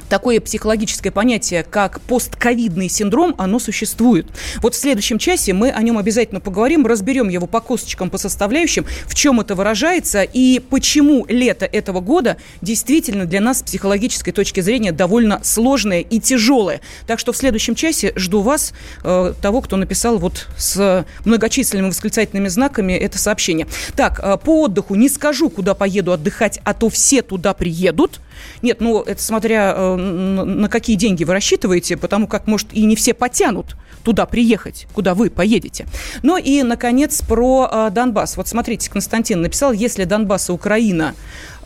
такое 0.08 0.40
психологическое 0.40 1.10
понятие, 1.10 1.62
как 1.62 2.00
постковидный 2.02 2.88
синдром, 2.88 3.34
оно 3.38 3.58
существует. 3.58 4.26
Вот 4.58 4.74
в 4.74 4.78
следующем 4.78 5.18
часе 5.18 5.52
мы 5.52 5.70
о 5.70 5.82
нем 5.82 5.98
обязательно 5.98 6.40
поговорим, 6.40 6.86
разберем 6.86 7.28
его 7.28 7.46
по 7.46 7.60
косточкам, 7.60 8.10
по 8.10 8.18
составляющим, 8.18 8.86
в 9.06 9.14
чем 9.14 9.40
это 9.40 9.54
выражается 9.54 10.22
и 10.22 10.58
почему 10.58 11.26
лето 11.28 11.66
этого 11.66 12.00
года 12.00 12.36
действительно 12.62 13.26
для 13.26 13.40
нас 13.40 13.58
с 13.58 13.62
психологической 13.62 14.32
точки 14.32 14.60
зрения 14.60 14.92
довольно 14.92 15.40
сложное 15.42 16.00
и 16.00 16.20
тяжелое. 16.20 16.80
Так 17.06 17.18
что 17.18 17.32
в 17.32 17.36
следующем 17.36 17.74
часе 17.74 18.12
жду 18.16 18.42
вас, 18.42 18.72
э, 19.04 19.34
того, 19.40 19.60
кто 19.60 19.76
написал 19.76 20.18
вот 20.18 20.48
с 20.56 21.04
многочисленными 21.24 21.88
восклицательными 21.88 22.48
знаками 22.48 22.92
это 22.92 23.18
сообщение. 23.18 23.66
Так, 23.96 24.20
э, 24.22 24.36
по 24.42 24.62
отдыху 24.62 24.94
не 24.94 25.08
скажу, 25.08 25.50
куда 25.50 25.74
поеду 25.74 26.12
отдыхать, 26.12 26.60
а 26.64 26.74
то 26.74 26.88
все 26.88 27.22
туда 27.22 27.54
приедут. 27.54 28.20
Нет, 28.62 28.80
ну 28.80 29.02
это 29.02 29.22
смотря 29.22 29.74
э, 29.76 29.96
на 29.98 30.68
какие 30.68 30.96
деньги 30.96 31.24
вы 31.24 31.32
рассчитываете, 31.32 31.96
потому 31.96 32.26
как, 32.26 32.46
может, 32.46 32.72
и 32.72 32.84
не 32.84 32.96
все 32.96 33.14
потянут 33.14 33.76
туда 34.04 34.26
приехать, 34.26 34.86
куда 34.94 35.14
вы 35.14 35.28
поедете. 35.28 35.86
Ну 36.22 36.38
и, 36.38 36.62
наконец, 36.62 37.20
про 37.20 37.68
э, 37.70 37.90
Донбасс. 37.90 38.36
Вот 38.36 38.48
смотрите, 38.48 38.90
Константин 38.90 39.42
написал, 39.42 39.72
если 39.72 40.04
Донбасс 40.04 40.48
и 40.48 40.52
Украина 40.52 41.14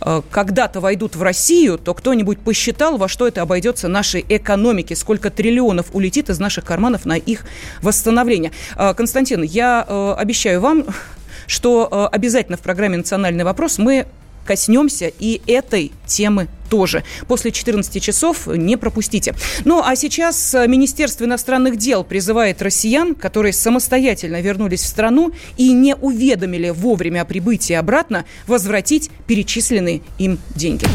э, 0.00 0.22
когда-то 0.30 0.80
войдут 0.80 1.14
в 1.14 1.22
Россию, 1.22 1.78
то 1.78 1.94
кто-нибудь 1.94 2.38
посчитал, 2.38 2.96
во 2.96 3.06
что 3.08 3.28
это 3.28 3.42
обойдется 3.42 3.86
нашей 3.88 4.24
экономике, 4.28 4.96
сколько 4.96 5.30
триллионов 5.30 5.86
улетит 5.92 6.30
из 6.30 6.40
наших 6.40 6.64
карманов 6.64 7.04
на 7.04 7.16
их 7.16 7.44
восстановление. 7.80 8.50
Э, 8.76 8.94
Константин, 8.94 9.42
я 9.42 9.84
э, 9.86 10.14
обещаю 10.18 10.60
вам, 10.60 10.86
что 11.46 11.88
э, 11.90 12.14
обязательно 12.14 12.56
в 12.56 12.60
программе 12.60 12.96
«Национальный 12.96 13.44
вопрос» 13.44 13.78
мы 13.78 14.06
коснемся 14.44 15.10
и 15.18 15.40
этой 15.46 15.92
темы 16.06 16.48
тоже. 16.68 17.04
После 17.28 17.52
14 17.52 18.02
часов 18.02 18.46
не 18.46 18.76
пропустите. 18.76 19.34
Ну, 19.64 19.82
а 19.84 19.94
сейчас 19.94 20.54
э, 20.54 20.66
Министерство 20.66 21.24
иностранных 21.24 21.76
дел 21.76 22.02
призывает 22.02 22.62
россиян, 22.62 23.14
которые 23.14 23.52
самостоятельно 23.52 24.40
вернулись 24.40 24.80
в 24.80 24.86
страну 24.86 25.32
и 25.58 25.72
не 25.72 25.94
уведомили 25.94 26.70
вовремя 26.70 27.22
о 27.22 27.24
прибытии 27.26 27.74
обратно, 27.74 28.24
возвратить 28.46 29.10
перечисленные 29.26 30.00
им 30.18 30.38
деньги. 30.54 30.86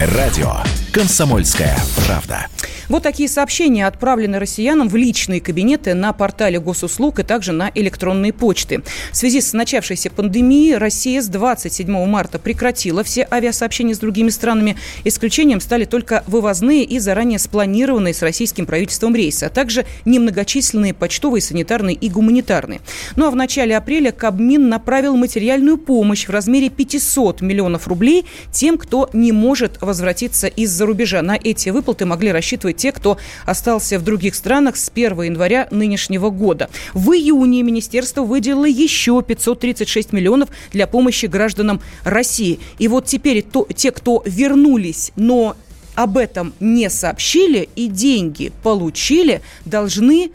Радио 0.00 0.54
«Комсомольская 0.92 1.76
правда». 2.06 2.48
Вот 2.88 3.02
такие 3.02 3.30
сообщения 3.30 3.86
отправлены 3.86 4.38
россиянам 4.38 4.88
в 4.88 4.96
личные 4.96 5.40
кабинеты 5.40 5.94
на 5.94 6.12
портале 6.12 6.60
госуслуг 6.60 7.18
и 7.18 7.22
также 7.22 7.52
на 7.52 7.70
электронные 7.74 8.32
почты. 8.32 8.82
В 9.10 9.16
связи 9.16 9.40
с 9.40 9.54
начавшейся 9.54 10.10
пандемией 10.10 10.76
Россия 10.76 11.22
с 11.22 11.28
27 11.28 12.06
марта 12.06 12.38
прекратила 12.38 13.02
все 13.02 13.26
авиасообщения 13.30 13.94
с 13.94 13.98
другими 13.98 14.28
странами. 14.28 14.76
Исключением 15.04 15.60
стали 15.60 15.86
только 15.86 16.24
вывозные 16.26 16.84
и 16.84 16.98
заранее 16.98 17.38
спланированные 17.38 18.12
с 18.12 18.20
российским 18.20 18.66
правительством 18.66 19.16
рейсы, 19.16 19.44
а 19.44 19.48
также 19.48 19.86
немногочисленные 20.04 20.92
почтовые, 20.92 21.40
санитарные 21.40 21.96
и 21.96 22.10
гуманитарные. 22.10 22.82
Ну 23.16 23.26
а 23.26 23.30
в 23.30 23.36
начале 23.36 23.76
апреля 23.76 24.12
Кабмин 24.12 24.68
направил 24.68 25.16
материальную 25.16 25.78
помощь 25.78 26.26
в 26.26 26.30
размере 26.30 26.68
500 26.68 27.40
миллионов 27.40 27.88
рублей 27.88 28.26
тем, 28.52 28.76
кто 28.76 29.08
не 29.14 29.32
может 29.32 29.73
возвратиться 29.80 30.46
из-за 30.46 30.86
рубежа. 30.86 31.22
На 31.22 31.38
эти 31.42 31.68
выплаты 31.70 32.06
могли 32.06 32.32
рассчитывать 32.32 32.76
те, 32.76 32.92
кто 32.92 33.18
остался 33.46 33.98
в 33.98 34.02
других 34.02 34.34
странах 34.34 34.76
с 34.76 34.90
1 34.94 35.22
января 35.22 35.68
нынешнего 35.70 36.30
года. 36.30 36.68
В 36.92 37.12
июне 37.12 37.62
министерство 37.62 38.22
выделило 38.22 38.66
еще 38.66 39.22
536 39.22 40.12
миллионов 40.12 40.48
для 40.72 40.86
помощи 40.86 41.26
гражданам 41.26 41.80
России. 42.04 42.60
И 42.78 42.88
вот 42.88 43.06
теперь 43.06 43.42
то, 43.42 43.66
те, 43.74 43.90
кто 43.90 44.22
вернулись, 44.26 45.12
но 45.16 45.56
об 45.94 46.18
этом 46.18 46.54
не 46.60 46.90
сообщили 46.90 47.68
и 47.76 47.86
деньги 47.88 48.52
получили, 48.62 49.42
должны 49.64 50.32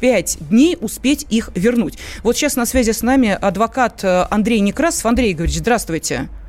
пять 0.00 0.38
дней 0.40 0.76
успеть 0.80 1.26
их 1.30 1.50
вернуть. 1.54 1.98
Вот 2.22 2.36
сейчас 2.36 2.56
на 2.56 2.66
связи 2.66 2.92
с 2.92 3.02
нами 3.02 3.30
адвокат 3.30 4.04
э, 4.04 4.26
Андрей 4.30 4.60
Некрасов. 4.60 5.06
Андрей 5.06 5.32
Игоревич, 5.32 5.56
здравствуйте. 5.58 6.14
Здравствуйте. 6.14 6.45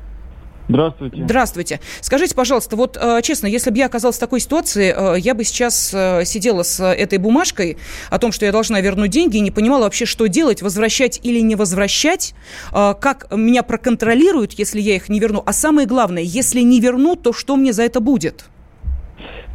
Здравствуйте. 1.24 1.80
Скажите, 2.00 2.34
пожалуйста, 2.34 2.76
вот 2.76 2.98
э, 3.00 3.20
честно, 3.22 3.46
если 3.46 3.70
бы 3.70 3.78
я 3.78 3.86
оказалась 3.86 4.16
в 4.16 4.20
такой 4.20 4.40
ситуации, 4.40 4.94
э, 4.94 5.18
я 5.18 5.34
бы 5.34 5.44
сейчас 5.44 5.92
э, 5.94 6.24
сидела 6.26 6.62
с 6.62 6.84
этой 6.84 7.18
бумажкой 7.18 7.78
о 8.10 8.18
том, 8.18 8.32
что 8.32 8.44
я 8.44 8.52
должна 8.52 8.80
вернуть 8.80 9.10
деньги, 9.10 9.38
и 9.38 9.40
не 9.40 9.50
понимала 9.50 9.84
вообще, 9.84 10.04
что 10.04 10.26
делать, 10.26 10.60
возвращать 10.60 11.20
или 11.22 11.40
не 11.40 11.56
возвращать, 11.56 12.34
как 12.70 13.26
меня 13.34 13.62
проконтролируют, 13.62 14.52
если 14.52 14.80
я 14.80 14.96
их 14.96 15.08
не 15.08 15.20
верну, 15.20 15.42
а 15.44 15.52
самое 15.52 15.86
главное, 15.86 16.22
если 16.22 16.60
не 16.60 16.80
верну, 16.80 17.16
то 17.16 17.32
что 17.32 17.56
мне 17.56 17.72
за 17.72 17.84
это 17.84 18.00
будет? 18.00 18.44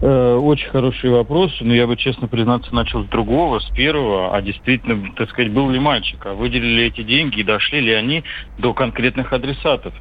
Очень 0.02 0.70
хороший 0.70 1.10
вопрос, 1.12 1.54
но 1.62 1.74
я 1.74 1.88
бы, 1.88 1.96
честно 1.96 2.28
признаться, 2.28 2.76
начал 2.76 3.06
с 3.06 3.08
другого, 3.08 3.60
с 3.60 3.70
первого, 3.70 4.36
а 4.36 4.42
действительно, 4.42 5.14
так 5.16 5.30
сказать, 5.30 5.54
был 5.54 5.70
ли 5.70 5.80
мальчик, 5.80 6.26
а 6.26 6.34
выделили 6.34 6.84
эти 6.84 7.04
деньги 7.04 7.40
и 7.40 7.44
дошли 7.44 7.80
ли 7.80 7.94
они 7.94 8.24
до 8.58 8.74
конкретных 8.74 9.32
адресатов. 9.32 9.94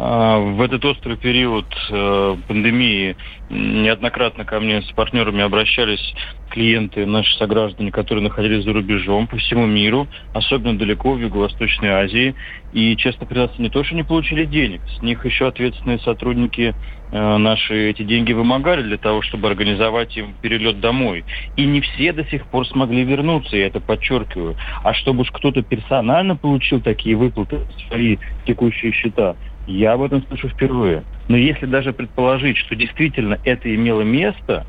А, 0.00 0.38
в 0.38 0.60
этот 0.60 0.84
острый 0.84 1.16
период 1.16 1.66
э, 1.90 2.36
пандемии 2.46 3.16
неоднократно 3.50 4.44
ко 4.44 4.60
мне 4.60 4.80
с 4.80 4.92
партнерами 4.92 5.42
обращались 5.42 6.14
клиенты, 6.50 7.04
наши 7.04 7.36
сограждане, 7.36 7.90
которые 7.90 8.22
находились 8.22 8.62
за 8.62 8.72
рубежом 8.72 9.26
по 9.26 9.36
всему 9.38 9.66
миру, 9.66 10.06
особенно 10.34 10.78
далеко 10.78 11.14
в 11.14 11.20
Юго-Восточной 11.20 11.88
Азии. 11.88 12.36
И, 12.72 12.94
честно 12.96 13.26
признаться, 13.26 13.60
не 13.60 13.70
то, 13.70 13.82
что 13.82 13.96
не 13.96 14.04
получили 14.04 14.44
денег, 14.44 14.82
с 14.96 15.02
них 15.02 15.24
еще 15.24 15.48
ответственные 15.48 15.98
сотрудники 15.98 16.76
э, 17.10 17.36
наши 17.36 17.90
эти 17.90 18.04
деньги 18.04 18.32
вымогали 18.32 18.82
для 18.82 18.98
того, 18.98 19.22
чтобы 19.22 19.48
организовать 19.48 20.16
им 20.16 20.32
перелет 20.40 20.78
домой. 20.78 21.24
И 21.56 21.64
не 21.64 21.80
все 21.80 22.12
до 22.12 22.24
сих 22.26 22.46
пор 22.46 22.68
смогли 22.68 23.02
вернуться, 23.02 23.56
я 23.56 23.66
это 23.66 23.80
подчеркиваю. 23.80 24.54
А 24.84 24.94
чтобы 24.94 25.22
уж 25.22 25.32
кто-то 25.32 25.62
персонально 25.62 26.36
получил 26.36 26.80
такие 26.80 27.16
выплаты 27.16 27.62
свои 27.88 28.18
текущие 28.46 28.92
счета, 28.92 29.34
я 29.68 29.92
об 29.92 30.02
этом 30.02 30.24
слышу 30.26 30.48
впервые. 30.48 31.04
Но 31.28 31.36
если 31.36 31.66
даже 31.66 31.92
предположить, 31.92 32.56
что 32.56 32.74
действительно 32.74 33.38
это 33.44 33.72
имело 33.74 34.00
место, 34.00 34.66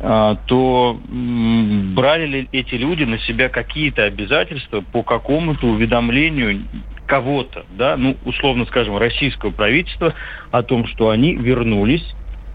а, 0.00 0.36
то 0.46 0.98
брали 1.08 2.26
ли 2.26 2.48
эти 2.52 2.74
люди 2.74 3.04
на 3.04 3.18
себя 3.20 3.48
какие-то 3.48 4.04
обязательства 4.04 4.80
по 4.80 5.02
какому-то 5.02 5.66
уведомлению 5.66 6.64
кого-то, 7.06 7.64
да, 7.76 7.96
ну, 7.96 8.16
условно 8.24 8.66
скажем, 8.66 8.96
российского 8.96 9.50
правительства 9.50 10.14
о 10.50 10.62
том, 10.62 10.86
что 10.86 11.10
они 11.10 11.34
вернулись, 11.34 12.04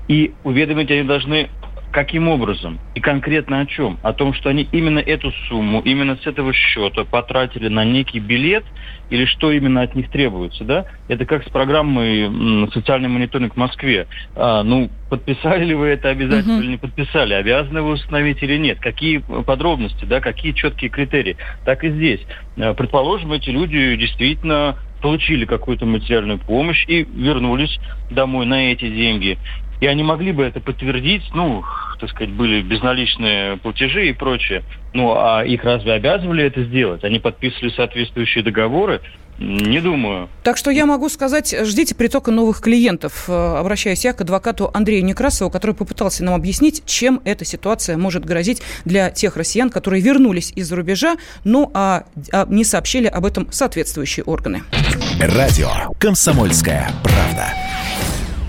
и 0.08 0.34
уведомить 0.44 0.92
они 0.92 1.04
должны 1.04 1.50
Каким 1.96 2.28
образом? 2.28 2.78
И 2.94 3.00
конкретно 3.00 3.62
о 3.62 3.66
чем? 3.66 3.98
О 4.04 4.12
том, 4.12 4.34
что 4.34 4.50
они 4.50 4.68
именно 4.74 5.00
эту 5.00 5.32
сумму, 5.48 5.80
именно 5.80 6.18
с 6.18 6.28
этого 6.28 6.52
счета 6.52 7.06
потратили 7.06 7.70
на 7.70 7.86
некий 7.86 8.20
билет, 8.20 8.66
или 9.10 9.24
что 9.24 9.50
именно 9.50 9.82
от 9.82 9.96
них 9.96 10.10
требуется, 10.10 10.66
да? 10.66 10.88
Это 11.08 11.26
как 11.26 11.46
с 11.46 11.50
программой 11.50 12.70
«Социальный 12.74 13.08
мониторинг 13.08 13.54
в 13.54 13.58
Москве». 13.58 14.08
А, 14.36 14.64
ну, 14.64 14.90
подписали 15.10 15.64
ли 15.64 15.74
вы 15.74 15.88
это 15.88 16.10
обязательно 16.10 16.60
uh-huh. 16.60 16.64
или 16.64 16.72
не 16.72 16.78
подписали? 16.78 17.34
Обязаны 17.34 17.82
вы 17.82 17.94
установить 17.94 18.44
или 18.44 18.58
нет? 18.58 18.80
Какие 18.82 19.20
подробности, 19.20 20.04
да? 20.04 20.20
Какие 20.20 20.52
четкие 20.52 20.90
критерии? 20.90 21.38
Так 21.64 21.86
и 21.86 21.92
здесь. 21.92 22.20
А, 22.58 22.74
предположим, 22.74 23.32
эти 23.32 23.52
люди 23.52 23.96
действительно 23.96 24.76
получили 25.02 25.46
какую-то 25.46 25.86
материальную 25.86 26.40
помощь 26.40 26.84
и 26.88 27.04
вернулись 27.04 27.80
домой 28.10 28.48
на 28.48 28.72
эти 28.72 28.90
деньги. 28.90 29.38
И 29.82 29.88
они 29.88 30.04
могли 30.04 30.32
бы 30.32 30.44
это 30.44 30.60
подтвердить, 30.60 31.24
ну, 31.34 31.64
так 32.00 32.10
сказать, 32.10 32.32
были 32.32 32.62
безналичные 32.62 33.58
платежи 33.58 34.10
и 34.10 34.14
прочее. 34.14 34.64
Ну, 34.94 35.14
а 35.18 35.44
их 35.44 35.64
разве 35.64 35.94
обязывали 35.94 36.44
это 36.44 36.64
сделать? 36.64 37.04
Они 37.04 37.20
подписывали 37.20 37.70
соответствующие 37.70 38.44
договоры. 38.44 39.02
Не 39.38 39.82
думаю. 39.82 40.30
Так 40.44 40.56
что 40.56 40.72
я 40.72 40.86
могу 40.86 41.10
сказать, 41.10 41.54
ждите 41.66 41.94
притока 41.94 42.32
новых 42.32 42.62
клиентов. 42.62 43.26
Э, 43.28 43.58
обращаюсь 43.58 44.06
я 44.06 44.14
к 44.14 44.22
адвокату 44.22 44.72
Андрею 44.74 45.04
Некрасову, 45.04 45.52
который 45.52 45.76
попытался 45.76 46.24
нам 46.24 46.36
объяснить, 46.36 46.84
чем 46.86 47.22
эта 47.26 47.44
ситуация 47.44 47.98
может 47.98 48.24
грозить 48.24 48.62
для 48.86 49.12
тех 49.12 49.36
россиян, 49.36 49.70
которые 49.70 50.02
вернулись 50.02 50.54
из-за 50.56 50.78
рубежа, 50.78 51.18
но 51.44 51.70
а, 51.74 52.06
а 52.32 52.46
не 52.48 52.64
сообщили 52.64 53.08
об 53.08 53.26
этом 53.26 53.52
соответствующие 53.52 54.24
органы. 54.24 54.64
Радио 55.20 55.70
«Комсомольская 56.00 56.90
правда». 57.04 57.54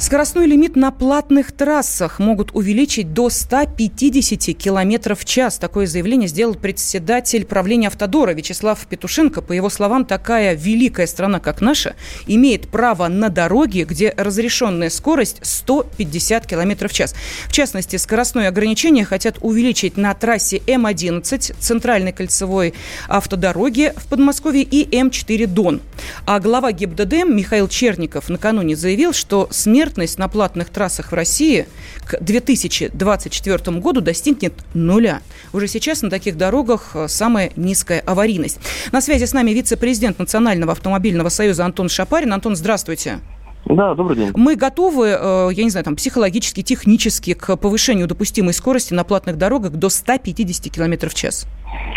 Скоростной 0.06 0.46
лимит 0.46 0.76
на 0.76 0.92
платных 0.92 1.50
трассах 1.50 2.20
могут 2.20 2.54
увеличить 2.54 3.12
до 3.12 3.28
150 3.28 4.56
км 4.56 5.16
в 5.16 5.24
час. 5.24 5.58
Такое 5.58 5.88
заявление 5.88 6.28
сделал 6.28 6.54
председатель 6.54 7.44
правления 7.44 7.88
«Автодора» 7.88 8.30
Вячеслав 8.30 8.86
Петушенко. 8.86 9.42
По 9.42 9.52
его 9.52 9.68
словам, 9.68 10.04
такая 10.04 10.54
великая 10.54 11.08
страна, 11.08 11.40
как 11.40 11.60
наша, 11.60 11.96
имеет 12.28 12.68
право 12.68 13.08
на 13.08 13.30
дороги, 13.30 13.82
где 13.82 14.14
разрешенная 14.16 14.90
скорость 14.90 15.38
150 15.42 16.46
км 16.46 16.86
в 16.86 16.92
час. 16.92 17.16
В 17.48 17.52
частности, 17.52 17.96
скоростное 17.96 18.48
ограничение 18.48 19.04
хотят 19.04 19.38
увеличить 19.40 19.96
на 19.96 20.14
трассе 20.14 20.58
М11, 20.58 21.56
центральной 21.58 22.12
кольцевой 22.12 22.74
автодороги 23.08 23.92
в 23.96 24.06
Подмосковье 24.06 24.62
и 24.62 24.88
М4 24.88 25.48
Дон. 25.48 25.80
А 26.26 26.38
глава 26.38 26.70
ГИБДД 26.70 27.24
Михаил 27.26 27.66
Черников 27.66 28.28
накануне 28.28 28.76
заявил, 28.76 29.12
что 29.12 29.48
смерть 29.50 29.95
смертность 29.96 30.18
на 30.18 30.28
платных 30.28 30.68
трассах 30.68 31.10
в 31.10 31.14
России 31.14 31.66
к 32.04 32.20
2024 32.20 33.78
году 33.78 34.02
достигнет 34.02 34.52
нуля. 34.74 35.20
Уже 35.54 35.68
сейчас 35.68 36.02
на 36.02 36.10
таких 36.10 36.36
дорогах 36.36 36.90
э, 36.94 37.08
самая 37.08 37.50
низкая 37.56 38.00
аварийность. 38.00 38.58
На 38.92 39.00
связи 39.00 39.24
с 39.24 39.32
нами 39.32 39.52
вице-президент 39.52 40.18
Национального 40.18 40.72
автомобильного 40.72 41.30
союза 41.30 41.64
Антон 41.64 41.88
Шапарин. 41.88 42.32
Антон, 42.34 42.56
здравствуйте. 42.56 43.20
Да, 43.64 43.94
добрый 43.94 44.16
день. 44.16 44.32
Мы 44.36 44.54
готовы, 44.54 45.16
э, 45.18 45.48
я 45.52 45.64
не 45.64 45.70
знаю, 45.70 45.84
там, 45.84 45.96
психологически, 45.96 46.62
технически 46.62 47.32
к 47.32 47.56
повышению 47.56 48.06
допустимой 48.06 48.52
скорости 48.52 48.92
на 48.92 49.02
платных 49.02 49.38
дорогах 49.38 49.72
до 49.72 49.88
150 49.88 50.70
км 50.70 51.08
в 51.08 51.14
час? 51.14 51.46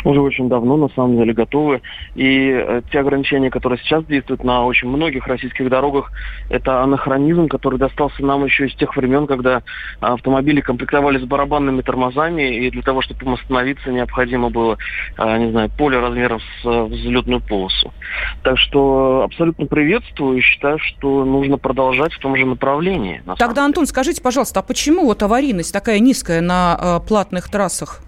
Уже 0.05 0.21
очень 0.21 0.49
давно, 0.49 0.77
на 0.77 0.89
самом 0.89 1.17
деле, 1.17 1.33
готовы. 1.33 1.81
И 2.15 2.49
э, 2.51 2.81
те 2.91 2.99
ограничения, 2.99 3.49
которые 3.49 3.79
сейчас 3.79 4.05
действуют 4.05 4.43
на 4.43 4.65
очень 4.65 4.87
многих 4.87 5.27
российских 5.27 5.69
дорогах, 5.69 6.11
это 6.49 6.81
анахронизм, 6.81 7.47
который 7.47 7.79
достался 7.79 8.23
нам 8.23 8.45
еще 8.45 8.67
из 8.67 8.75
тех 8.75 8.95
времен, 8.95 9.27
когда 9.27 9.61
автомобили 9.99 10.61
комплектовали 10.61 11.17
с 11.17 11.23
барабанными 11.23 11.81
тормозами, 11.81 12.65
и 12.65 12.71
для 12.71 12.81
того, 12.81 13.01
чтобы 13.01 13.25
им 13.25 13.33
остановиться, 13.33 13.91
необходимо 13.91 14.49
было, 14.49 14.77
э, 15.17 15.37
не 15.37 15.51
знаю, 15.51 15.69
поле 15.77 15.99
размером 15.99 16.39
с 16.39 16.65
взлетную 16.65 17.41
полосу. 17.41 17.93
Так 18.43 18.57
что 18.57 19.23
абсолютно 19.25 19.65
приветствую 19.65 20.37
и 20.37 20.41
считаю, 20.41 20.79
что 20.79 21.25
нужно 21.25 21.57
продолжать 21.57 22.13
в 22.13 22.19
том 22.19 22.35
же 22.35 22.45
направлении. 22.45 23.21
Тогда, 23.37 23.65
Антон, 23.65 23.85
скажите, 23.85 24.21
пожалуйста, 24.21 24.61
а 24.61 24.63
почему 24.63 25.05
вот 25.05 25.21
аварийность 25.23 25.73
такая 25.73 25.99
низкая 25.99 26.41
на 26.41 26.77
э, 26.79 27.07
платных 27.07 27.49
трассах? 27.49 28.01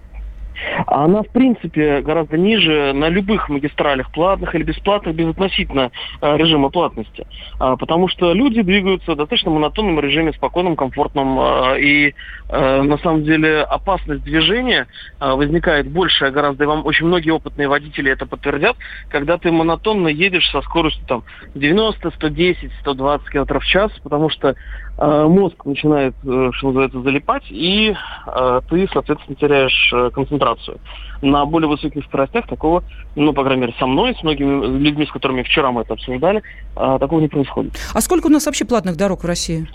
Она, 0.86 1.22
в 1.22 1.28
принципе, 1.28 2.00
гораздо 2.02 2.36
ниже 2.36 2.92
на 2.92 3.08
любых 3.08 3.48
магистралях, 3.48 4.12
платных 4.12 4.54
или 4.54 4.62
бесплатных, 4.62 5.14
безотносительно 5.14 5.90
э, 6.20 6.36
режима 6.36 6.70
платности. 6.70 7.26
А, 7.58 7.76
потому 7.76 8.08
что 8.08 8.32
люди 8.32 8.62
двигаются 8.62 9.12
в 9.12 9.16
достаточно 9.16 9.50
монотонном 9.50 10.00
режиме, 10.00 10.32
спокойном, 10.32 10.76
комфортном. 10.76 11.38
А, 11.38 11.76
и, 11.76 12.14
а, 12.48 12.82
на 12.82 12.98
самом 12.98 13.24
деле, 13.24 13.62
опасность 13.62 14.24
движения 14.24 14.86
а, 15.18 15.36
возникает 15.36 15.90
большая 15.90 16.30
гораздо. 16.30 16.64
И 16.64 16.66
вам 16.66 16.84
очень 16.86 17.06
многие 17.06 17.30
опытные 17.30 17.68
водители 17.68 18.10
это 18.10 18.26
подтвердят, 18.26 18.76
когда 19.08 19.38
ты 19.38 19.50
монотонно 19.50 20.08
едешь 20.08 20.50
со 20.50 20.62
скоростью 20.62 21.04
там, 21.06 21.24
90, 21.54 22.10
110, 22.10 22.70
120 22.80 23.28
км 23.28 23.58
в 23.58 23.64
час, 23.64 23.90
потому 24.02 24.30
что 24.30 24.54
Э, 24.98 25.26
мозг 25.26 25.64
начинает, 25.64 26.14
э, 26.24 26.50
что 26.52 26.66
называется, 26.68 27.00
залипать, 27.00 27.44
и 27.50 27.94
э, 28.26 28.60
ты, 28.68 28.88
соответственно, 28.92 29.36
теряешь 29.36 29.94
концентрацию. 30.12 30.41
На 31.22 31.44
более 31.46 31.68
высоких 31.68 32.04
скоростях 32.04 32.46
такого, 32.46 32.82
ну, 33.14 33.32
по 33.32 33.44
крайней 33.44 33.62
мере, 33.62 33.74
со 33.78 33.86
мной, 33.86 34.14
с 34.18 34.22
многими 34.22 34.78
людьми, 34.78 35.06
с 35.06 35.10
которыми 35.10 35.42
вчера 35.42 35.70
мы 35.70 35.82
это 35.82 35.94
обсуждали, 35.94 36.42
такого 36.74 37.20
не 37.20 37.28
происходит. 37.28 37.72
А 37.94 38.00
сколько 38.00 38.26
у 38.26 38.30
нас 38.30 38.46
вообще 38.46 38.64
платных 38.64 38.96
дорог 38.96 39.22
в 39.22 39.26
России? 39.26 39.68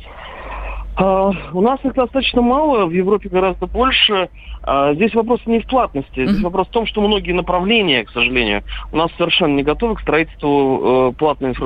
Uh, 1.00 1.32
у 1.54 1.62
нас 1.62 1.80
их 1.84 1.94
достаточно 1.94 2.42
мало, 2.42 2.88
в 2.88 2.92
Европе 2.92 3.30
гораздо 3.30 3.68
больше. 3.68 4.30
Uh, 4.64 4.96
здесь 4.96 5.14
вопрос 5.14 5.40
не 5.46 5.60
в 5.60 5.68
платности, 5.68 6.26
здесь 6.26 6.42
вопрос 6.42 6.68
в 6.70 6.72
том, 6.72 6.88
что 6.88 7.02
многие 7.02 7.34
направления, 7.34 8.04
к 8.04 8.10
сожалению, 8.10 8.64
у 8.92 8.98
нас 8.98 9.12
совершенно 9.16 9.54
не 9.54 9.62
готовы 9.62 9.94
к 9.94 10.02
строительству 10.02 10.50
uh, 10.50 11.14
платных, 11.14 11.60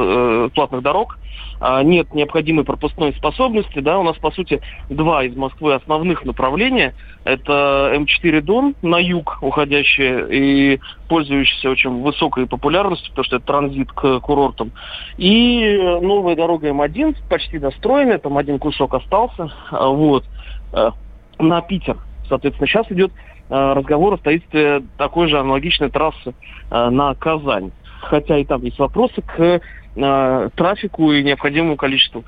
платных 0.54 0.82
дорог. 0.82 1.18
А, 1.60 1.84
нет 1.84 2.14
необходимой 2.14 2.66
пропускной 2.66 3.14
способности, 3.14 3.80
да, 3.80 4.00
у 4.00 4.04
нас, 4.04 4.18
по 4.18 4.32
сути, 4.32 4.62
два 4.90 5.24
из 5.24 5.36
Москвы 5.36 5.76
основных 5.76 6.26
направления. 6.26 6.96
Это 7.24 7.94
М4 7.96 8.42
Дон 8.42 8.76
на 8.82 8.98
юг 8.98 9.38
уходящие 9.42 10.26
и 10.32 10.80
пользующиеся 11.08 11.70
очень 11.70 12.02
высокой 12.02 12.48
популярностью, 12.48 13.12
потому 13.12 13.26
что 13.26 13.36
это 13.36 13.46
транзит 13.46 13.92
к 13.92 14.20
курортам. 14.22 14.72
И 15.18 15.78
новая 16.02 16.36
дорога 16.36 16.70
М1 16.70 17.16
почти 17.30 17.60
достроенная, 17.60 18.18
там 18.18 18.38
один 18.38 18.58
кусок 18.58 18.96
остался, 18.96 19.52
а, 19.70 19.88
вот, 19.88 20.26
э, 20.74 20.90
на 21.38 21.62
Питер. 21.62 21.98
Соответственно, 22.28 22.68
сейчас 22.68 22.92
идет 22.92 23.12
э, 23.50 23.74
разговор 23.74 24.14
о 24.14 24.18
строительстве 24.18 24.82
такой 24.98 25.28
же 25.28 25.38
аналогичной 25.40 25.92
трассы 25.92 26.34
э, 26.72 26.90
на 26.90 27.14
Казань. 27.14 27.72
Хотя 28.02 28.38
и 28.40 28.46
там 28.46 28.64
есть 28.64 28.80
вопросы 28.80 29.22
к 29.22 29.62
э, 29.96 30.50
трафику 30.56 31.12
и 31.12 31.24
необходимому 31.24 31.76
количеству 31.76 32.24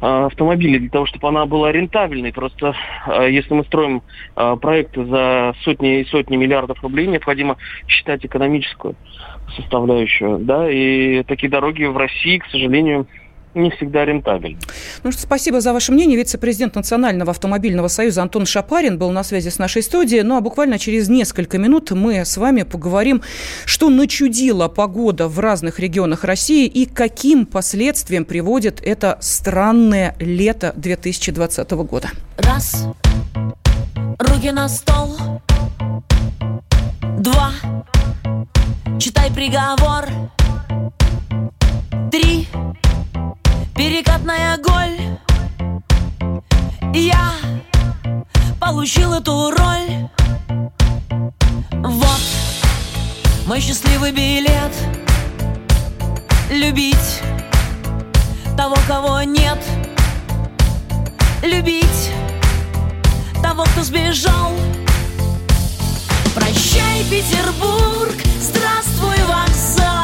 э, 0.00 0.26
автомобилей 0.26 0.78
для 0.78 0.90
того, 0.90 1.06
чтобы 1.06 1.28
она 1.28 1.46
была 1.46 1.72
рентабельной. 1.72 2.32
Просто 2.32 2.74
э, 3.06 3.30
если 3.30 3.54
мы 3.54 3.64
строим 3.64 4.02
проекты 4.34 5.04
за 5.04 5.54
сотни 5.62 6.00
и 6.00 6.04
сотни 6.06 6.36
миллиардов 6.36 6.82
рублей, 6.82 7.06
необходимо 7.06 7.56
считать 7.86 8.24
экономическую 8.24 8.96
составляющую. 9.56 10.38
Да? 10.38 10.70
И 10.70 11.22
такие 11.24 11.48
дороги 11.48 11.84
в 11.84 11.96
России, 11.96 12.38
к 12.38 12.46
сожалению, 12.46 13.06
не 13.54 13.70
всегда 13.70 14.04
рентабельно. 14.04 14.58
Ну 15.02 15.12
что, 15.12 15.22
спасибо 15.22 15.60
за 15.60 15.72
ваше 15.72 15.92
мнение. 15.92 16.16
Вице-президент 16.16 16.74
Национального 16.74 17.30
автомобильного 17.30 17.88
союза 17.88 18.22
Антон 18.22 18.46
Шапарин 18.46 18.98
был 18.98 19.10
на 19.10 19.22
связи 19.22 19.48
с 19.48 19.58
нашей 19.58 19.82
студией. 19.82 20.22
Ну 20.22 20.36
а 20.36 20.40
буквально 20.40 20.78
через 20.78 21.08
несколько 21.08 21.58
минут 21.58 21.90
мы 21.90 22.24
с 22.24 22.36
вами 22.36 22.62
поговорим, 22.62 23.22
что 23.64 23.90
начудила 23.90 24.68
погода 24.68 25.28
в 25.28 25.38
разных 25.38 25.78
регионах 25.78 26.24
России 26.24 26.66
и 26.66 26.86
каким 26.86 27.46
последствиям 27.46 28.24
приводит 28.24 28.80
это 28.82 29.18
странное 29.20 30.14
лето 30.18 30.72
2020 30.76 31.70
года. 31.72 32.10
Раз, 32.38 32.86
руки 34.18 34.50
на 34.50 34.68
стол. 34.68 35.16
Два, 37.18 37.52
читай 38.98 39.32
приговор. 39.32 40.06
Три, 42.10 42.46
перекатная 43.74 44.56
голь. 44.58 45.18
Я 46.92 47.32
получил 48.60 49.14
эту 49.14 49.50
роль. 49.50 50.08
Вот 51.70 52.20
мой 53.46 53.60
счастливый 53.60 54.12
билет. 54.12 54.72
Любить 56.50 57.20
того, 58.56 58.76
кого 58.86 59.22
нет. 59.22 59.58
Любить 61.42 62.10
того, 63.42 63.64
кто 63.64 63.82
сбежал. 63.82 64.52
Прощай, 66.34 67.04
Петербург, 67.10 68.14
здравствуй, 68.40 69.16
вокзал 69.28 70.03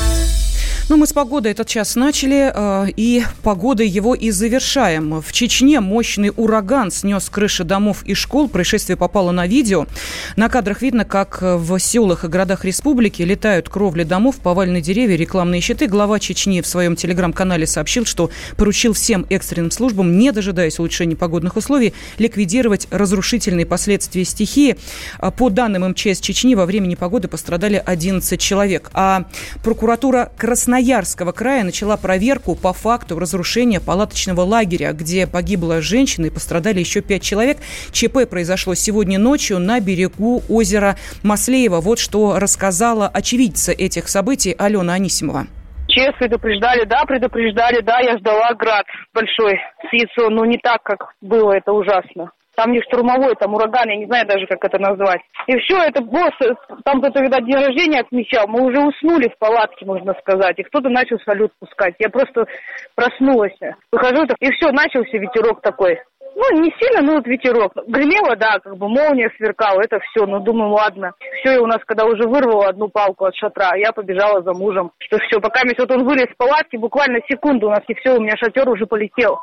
Ну, 0.91 0.97
мы 0.97 1.07
с 1.07 1.13
погодой 1.13 1.53
этот 1.53 1.69
час 1.69 1.95
начали, 1.95 2.51
э, 2.53 2.91
и 2.97 3.23
погодой 3.43 3.87
его 3.87 4.13
и 4.13 4.29
завершаем. 4.29 5.21
В 5.21 5.31
Чечне 5.31 5.79
мощный 5.79 6.33
ураган 6.35 6.91
снес 6.91 7.29
крыши 7.29 7.63
домов 7.63 8.03
и 8.03 8.13
школ. 8.13 8.49
Происшествие 8.49 8.97
попало 8.97 9.31
на 9.31 9.47
видео. 9.47 9.87
На 10.35 10.49
кадрах 10.49 10.81
видно, 10.81 11.05
как 11.05 11.41
в 11.41 11.79
селах 11.79 12.25
и 12.25 12.27
городах 12.27 12.65
республики 12.65 13.21
летают 13.21 13.69
кровли 13.69 14.03
домов, 14.03 14.39
поваленные 14.43 14.81
деревья, 14.81 15.15
рекламные 15.15 15.61
щиты. 15.61 15.87
Глава 15.87 16.19
Чечни 16.19 16.59
в 16.59 16.67
своем 16.67 16.97
телеграм-канале 16.97 17.65
сообщил, 17.67 18.05
что 18.05 18.29
поручил 18.57 18.91
всем 18.91 19.25
экстренным 19.29 19.71
службам, 19.71 20.17
не 20.17 20.33
дожидаясь 20.33 20.77
улучшения 20.77 21.15
погодных 21.15 21.55
условий, 21.55 21.93
ликвидировать 22.17 22.89
разрушительные 22.91 23.65
последствия 23.65 24.25
стихии. 24.25 24.75
А 25.19 25.31
По 25.31 25.49
данным 25.49 25.87
МЧС 25.91 26.19
Чечни, 26.19 26.53
во 26.53 26.65
время 26.65 26.87
непогоды 26.87 27.29
пострадали 27.29 27.81
11 27.85 28.37
человек. 28.37 28.91
А 28.93 29.23
прокуратура 29.63 30.33
Красноярска 30.35 30.80
Красноярского 30.81 31.31
края 31.31 31.63
начала 31.63 31.95
проверку 31.95 32.55
по 32.55 32.73
факту 32.73 33.19
разрушения 33.19 33.79
палаточного 33.79 34.41
лагеря, 34.41 34.93
где 34.93 35.27
погибла 35.27 35.79
женщина 35.79 36.25
и 36.25 36.29
пострадали 36.31 36.79
еще 36.79 37.01
пять 37.01 37.21
человек. 37.21 37.59
ЧП 37.91 38.27
произошло 38.27 38.73
сегодня 38.73 39.19
ночью 39.19 39.59
на 39.59 39.79
берегу 39.79 40.41
озера 40.49 40.95
Маслеева. 41.21 41.81
Вот 41.81 41.99
что 41.99 42.39
рассказала 42.39 43.07
очевидца 43.07 43.71
этих 43.71 44.07
событий 44.07 44.55
Алена 44.57 44.93
Анисимова. 44.93 45.45
ЧС 45.87 46.17
предупреждали, 46.17 46.85
да, 46.85 47.05
предупреждали, 47.05 47.81
да, 47.81 47.99
я 47.99 48.17
ждала 48.17 48.51
град 48.55 48.87
большой 49.13 49.59
с 49.87 49.93
яйцо, 49.93 50.31
но 50.31 50.45
не 50.45 50.57
так, 50.57 50.81
как 50.81 51.13
было, 51.21 51.51
это 51.51 51.73
ужасно. 51.73 52.31
Там 52.61 52.73
не 52.73 52.81
штурмовой, 52.83 53.33
там 53.39 53.55
ураган, 53.55 53.89
я 53.89 53.95
не 53.95 54.05
знаю 54.05 54.27
даже, 54.27 54.45
как 54.45 54.63
это 54.63 54.77
назвать. 54.77 55.21
И 55.47 55.57
все, 55.61 55.81
это 55.81 56.03
босс, 56.03 56.37
там 56.85 57.01
кто-то, 57.01 57.23
видать, 57.23 57.43
день 57.43 57.55
рождения 57.55 58.01
отмечал. 58.01 58.47
Мы 58.47 58.61
уже 58.61 58.79
уснули 58.79 59.29
в 59.29 59.37
палатке, 59.39 59.83
можно 59.83 60.13
сказать. 60.19 60.59
И 60.59 60.63
кто-то 60.63 60.87
начал 60.89 61.17
салют 61.25 61.51
пускать. 61.59 61.95
Я 61.97 62.09
просто 62.09 62.45
проснулась. 62.93 63.57
Выхожу, 63.91 64.27
и 64.39 64.51
все, 64.51 64.71
начался 64.71 65.17
ветерок 65.17 65.61
такой. 65.61 65.97
Ну, 66.35 66.61
не 66.61 66.71
сильно, 66.79 67.01
но 67.01 67.15
вот 67.15 67.25
ветерок. 67.25 67.73
Гремело, 67.87 68.35
да, 68.35 68.59
как 68.59 68.77
бы 68.77 68.87
молния 68.87 69.31
сверкала, 69.37 69.81
это 69.81 69.97
все. 69.99 70.27
Но 70.27 70.37
думаю, 70.37 70.69
ладно. 70.69 71.13
Все, 71.39 71.55
и 71.55 71.59
у 71.59 71.65
нас, 71.65 71.79
когда 71.87 72.05
уже 72.05 72.27
вырвало 72.27 72.67
одну 72.67 72.89
палку 72.89 73.25
от 73.25 73.35
шатра, 73.35 73.75
я 73.75 73.91
побежала 73.91 74.43
за 74.43 74.53
мужем. 74.53 74.91
Что 74.99 75.17
все, 75.17 75.41
пока 75.41 75.61
вот 75.65 75.91
он 75.91 76.05
вылез 76.05 76.27
с 76.31 76.37
палатки, 76.37 76.77
буквально 76.77 77.21
секунду 77.27 77.67
у 77.67 77.71
нас, 77.71 77.81
и 77.87 77.95
все, 77.95 78.15
у 78.15 78.21
меня 78.21 78.37
шатер 78.37 78.69
уже 78.69 78.85
полетел 78.85 79.39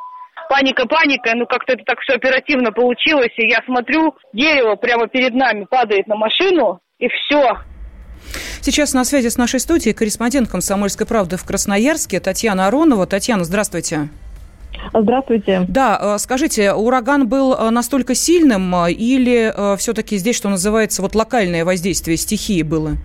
паника 0.48 0.86
паника, 0.86 1.32
ну 1.34 1.46
как-то 1.46 1.74
это 1.74 1.84
так 1.84 2.00
все 2.00 2.14
оперативно 2.14 2.72
получилось, 2.72 3.32
и 3.36 3.46
я 3.48 3.62
смотрю, 3.66 4.14
дерево 4.32 4.76
прямо 4.76 5.08
перед 5.08 5.34
нами 5.34 5.64
падает 5.64 6.06
на 6.06 6.16
машину, 6.16 6.80
и 6.98 7.08
все, 7.08 7.58
Сейчас 8.60 8.92
на 8.92 9.04
связи 9.04 9.28
с 9.28 9.36
нашей 9.36 9.60
студией 9.60 9.94
корреспондент 9.94 10.48
«Комсомольской 10.48 11.06
правды» 11.06 11.36
в 11.36 11.44
Красноярске 11.44 12.20
Татьяна 12.20 12.66
Аронова. 12.66 13.06
Татьяна, 13.06 13.44
здравствуйте. 13.44 14.08
Здравствуйте. 14.92 15.64
Да, 15.68 15.98
э, 16.00 16.18
скажите, 16.18 16.72
ураган 16.72 17.28
был 17.28 17.54
э, 17.54 17.70
настолько 17.70 18.14
сильным 18.14 18.74
э, 18.74 18.92
или 18.92 19.76
все-таки 19.76 20.16
здесь, 20.18 20.36
что 20.36 20.48
называется, 20.48 21.02
вот 21.02 21.14
локальное 21.14 21.64
воздействие 21.64 22.16
стихии 22.16 22.62
было? 22.62 22.96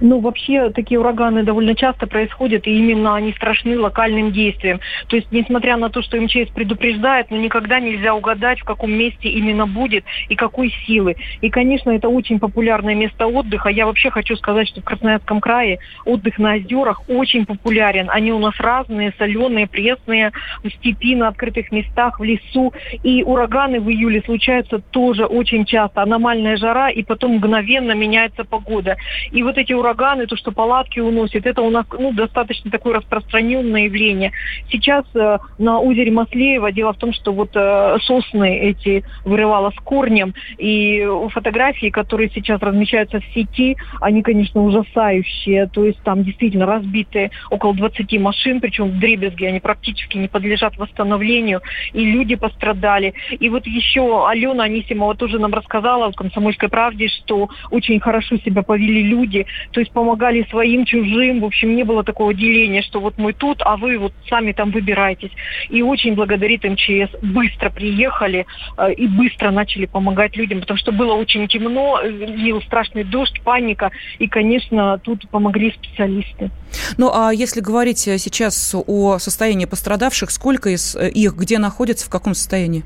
Ну, 0.00 0.20
вообще, 0.20 0.70
такие 0.70 1.00
ураганы 1.00 1.42
довольно 1.42 1.74
часто 1.74 2.06
происходят, 2.06 2.66
и 2.66 2.76
именно 2.76 3.14
они 3.14 3.32
страшны 3.32 3.78
локальным 3.78 4.32
действием. 4.32 4.80
То 5.08 5.16
есть, 5.16 5.30
несмотря 5.32 5.76
на 5.76 5.90
то, 5.90 6.02
что 6.02 6.20
МЧС 6.20 6.50
предупреждает, 6.54 7.30
но 7.30 7.36
никогда 7.36 7.80
нельзя 7.80 8.14
угадать, 8.14 8.60
в 8.60 8.64
каком 8.64 8.92
месте 8.92 9.28
именно 9.28 9.66
будет 9.66 10.04
и 10.28 10.36
какой 10.36 10.72
силы. 10.86 11.16
И, 11.40 11.50
конечно, 11.50 11.90
это 11.90 12.08
очень 12.08 12.38
популярное 12.38 12.94
место 12.94 13.26
отдыха. 13.26 13.68
Я 13.68 13.86
вообще 13.86 14.10
хочу 14.10 14.36
сказать, 14.36 14.68
что 14.68 14.80
в 14.80 14.84
Красноярском 14.84 15.40
крае 15.40 15.78
отдых 16.04 16.38
на 16.38 16.54
озерах 16.54 17.02
очень 17.08 17.46
популярен. 17.46 18.08
Они 18.10 18.32
у 18.32 18.38
нас 18.38 18.54
разные, 18.58 19.12
соленые, 19.18 19.66
пресные, 19.66 20.32
в 20.62 20.70
степи, 20.70 21.14
на 21.14 21.28
открытых 21.28 21.72
местах, 21.72 22.20
в 22.20 22.24
лесу. 22.24 22.72
И 23.02 23.22
ураганы 23.22 23.80
в 23.80 23.90
июле 23.90 24.22
случаются 24.22 24.78
тоже 24.78 25.24
очень 25.24 25.64
часто. 25.64 26.02
Аномальная 26.02 26.56
жара, 26.56 26.90
и 26.90 27.02
потом 27.02 27.36
мгновенно 27.36 27.92
меняется 27.92 28.44
погода. 28.44 28.96
И 29.32 29.42
вот 29.42 29.58
эти 29.58 29.63
ураганы, 29.72 30.26
то, 30.26 30.36
что 30.36 30.52
палатки 30.52 31.00
уносят, 31.00 31.46
это 31.46 31.62
у 31.62 31.70
нас 31.70 31.86
ну, 31.98 32.12
достаточно 32.12 32.70
такое 32.70 32.94
распространенное 32.94 33.84
явление. 33.84 34.32
Сейчас 34.70 35.04
э, 35.14 35.38
на 35.58 35.80
озере 35.80 36.10
Маслеева 36.10 36.72
дело 36.72 36.92
в 36.92 36.98
том, 36.98 37.12
что 37.12 37.32
вот 37.32 37.50
э, 37.54 37.96
сосны 38.02 38.58
эти 38.58 39.04
вырывало 39.24 39.70
с 39.70 39.80
корнем, 39.80 40.34
и 40.58 41.06
фотографии, 41.30 41.90
которые 41.90 42.30
сейчас 42.34 42.60
размещаются 42.60 43.20
в 43.20 43.24
сети, 43.34 43.76
они, 44.00 44.22
конечно, 44.22 44.62
ужасающие. 44.62 45.66
То 45.68 45.84
есть 45.84 46.02
там 46.02 46.24
действительно 46.24 46.66
разбитые 46.66 47.30
около 47.50 47.74
20 47.74 48.20
машин, 48.20 48.60
причем 48.60 48.90
в 48.90 48.98
дребезге, 48.98 49.48
они 49.48 49.60
практически 49.60 50.16
не 50.16 50.28
подлежат 50.28 50.76
восстановлению, 50.76 51.60
и 51.92 52.04
люди 52.04 52.34
пострадали. 52.34 53.14
И 53.30 53.48
вот 53.48 53.66
еще 53.66 54.26
Алена 54.28 54.64
Анисимова 54.64 55.14
тоже 55.14 55.38
нам 55.38 55.54
рассказала 55.54 56.10
в 56.10 56.16
«Комсомольской 56.16 56.68
правде», 56.68 57.08
что 57.08 57.48
очень 57.70 58.00
хорошо 58.00 58.36
себя 58.38 58.62
повели 58.62 59.02
люди, 59.02 59.46
то 59.72 59.80
есть 59.80 59.92
помогали 59.92 60.46
своим, 60.50 60.84
чужим, 60.84 61.40
в 61.40 61.44
общем, 61.44 61.74
не 61.76 61.84
было 61.84 62.04
такого 62.04 62.34
деления, 62.34 62.82
что 62.82 63.00
вот 63.00 63.18
мы 63.18 63.32
тут, 63.32 63.60
а 63.64 63.76
вы 63.76 63.98
вот 63.98 64.12
сами 64.28 64.52
там 64.52 64.70
выбирайтесь. 64.70 65.30
И 65.68 65.82
очень 65.82 66.14
благодарит 66.14 66.64
МЧС, 66.64 67.16
быстро 67.22 67.70
приехали 67.70 68.46
э, 68.78 68.92
и 68.94 69.06
быстро 69.06 69.50
начали 69.50 69.86
помогать 69.86 70.36
людям, 70.36 70.60
потому 70.60 70.78
что 70.78 70.92
было 70.92 71.14
очень 71.14 71.48
темно, 71.48 72.00
лил 72.02 72.62
страшный 72.62 73.04
дождь, 73.04 73.40
паника, 73.42 73.90
и, 74.18 74.28
конечно, 74.28 74.98
тут 74.98 75.28
помогли 75.30 75.72
специалисты. 75.72 76.50
Ну, 76.98 77.10
а 77.12 77.32
если 77.32 77.60
говорить 77.60 77.98
сейчас 77.98 78.74
о 78.86 79.18
состоянии 79.18 79.66
пострадавших, 79.66 80.30
сколько 80.30 80.70
из 80.70 80.96
э, 80.96 81.08
их, 81.10 81.34
где 81.34 81.58
находятся, 81.58 82.06
в 82.06 82.10
каком 82.10 82.34
состоянии? 82.34 82.84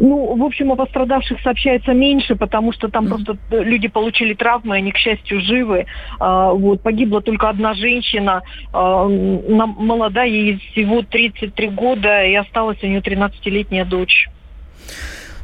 Ну, 0.00 0.36
в 0.36 0.42
общем, 0.42 0.72
о 0.72 0.76
пострадавших 0.76 1.40
сообщается 1.42 1.92
меньше, 1.92 2.36
потому 2.36 2.72
что 2.72 2.88
там 2.88 3.06
mm-hmm. 3.06 3.08
просто 3.08 3.38
люди 3.50 3.88
получили 3.88 4.34
травмы, 4.34 4.76
они, 4.76 4.92
к 4.92 4.96
счастью, 4.96 5.40
живы. 5.40 5.86
А, 6.18 6.52
вот, 6.52 6.82
погибла 6.82 7.20
только 7.20 7.48
одна 7.48 7.74
женщина, 7.74 8.42
а, 8.72 9.06
молодая, 9.06 10.28
ей 10.28 10.58
всего 10.72 11.02
33 11.02 11.68
года, 11.68 12.24
и 12.24 12.34
осталась 12.34 12.82
у 12.82 12.86
нее 12.86 13.00
13-летняя 13.00 13.84
дочь. 13.84 14.28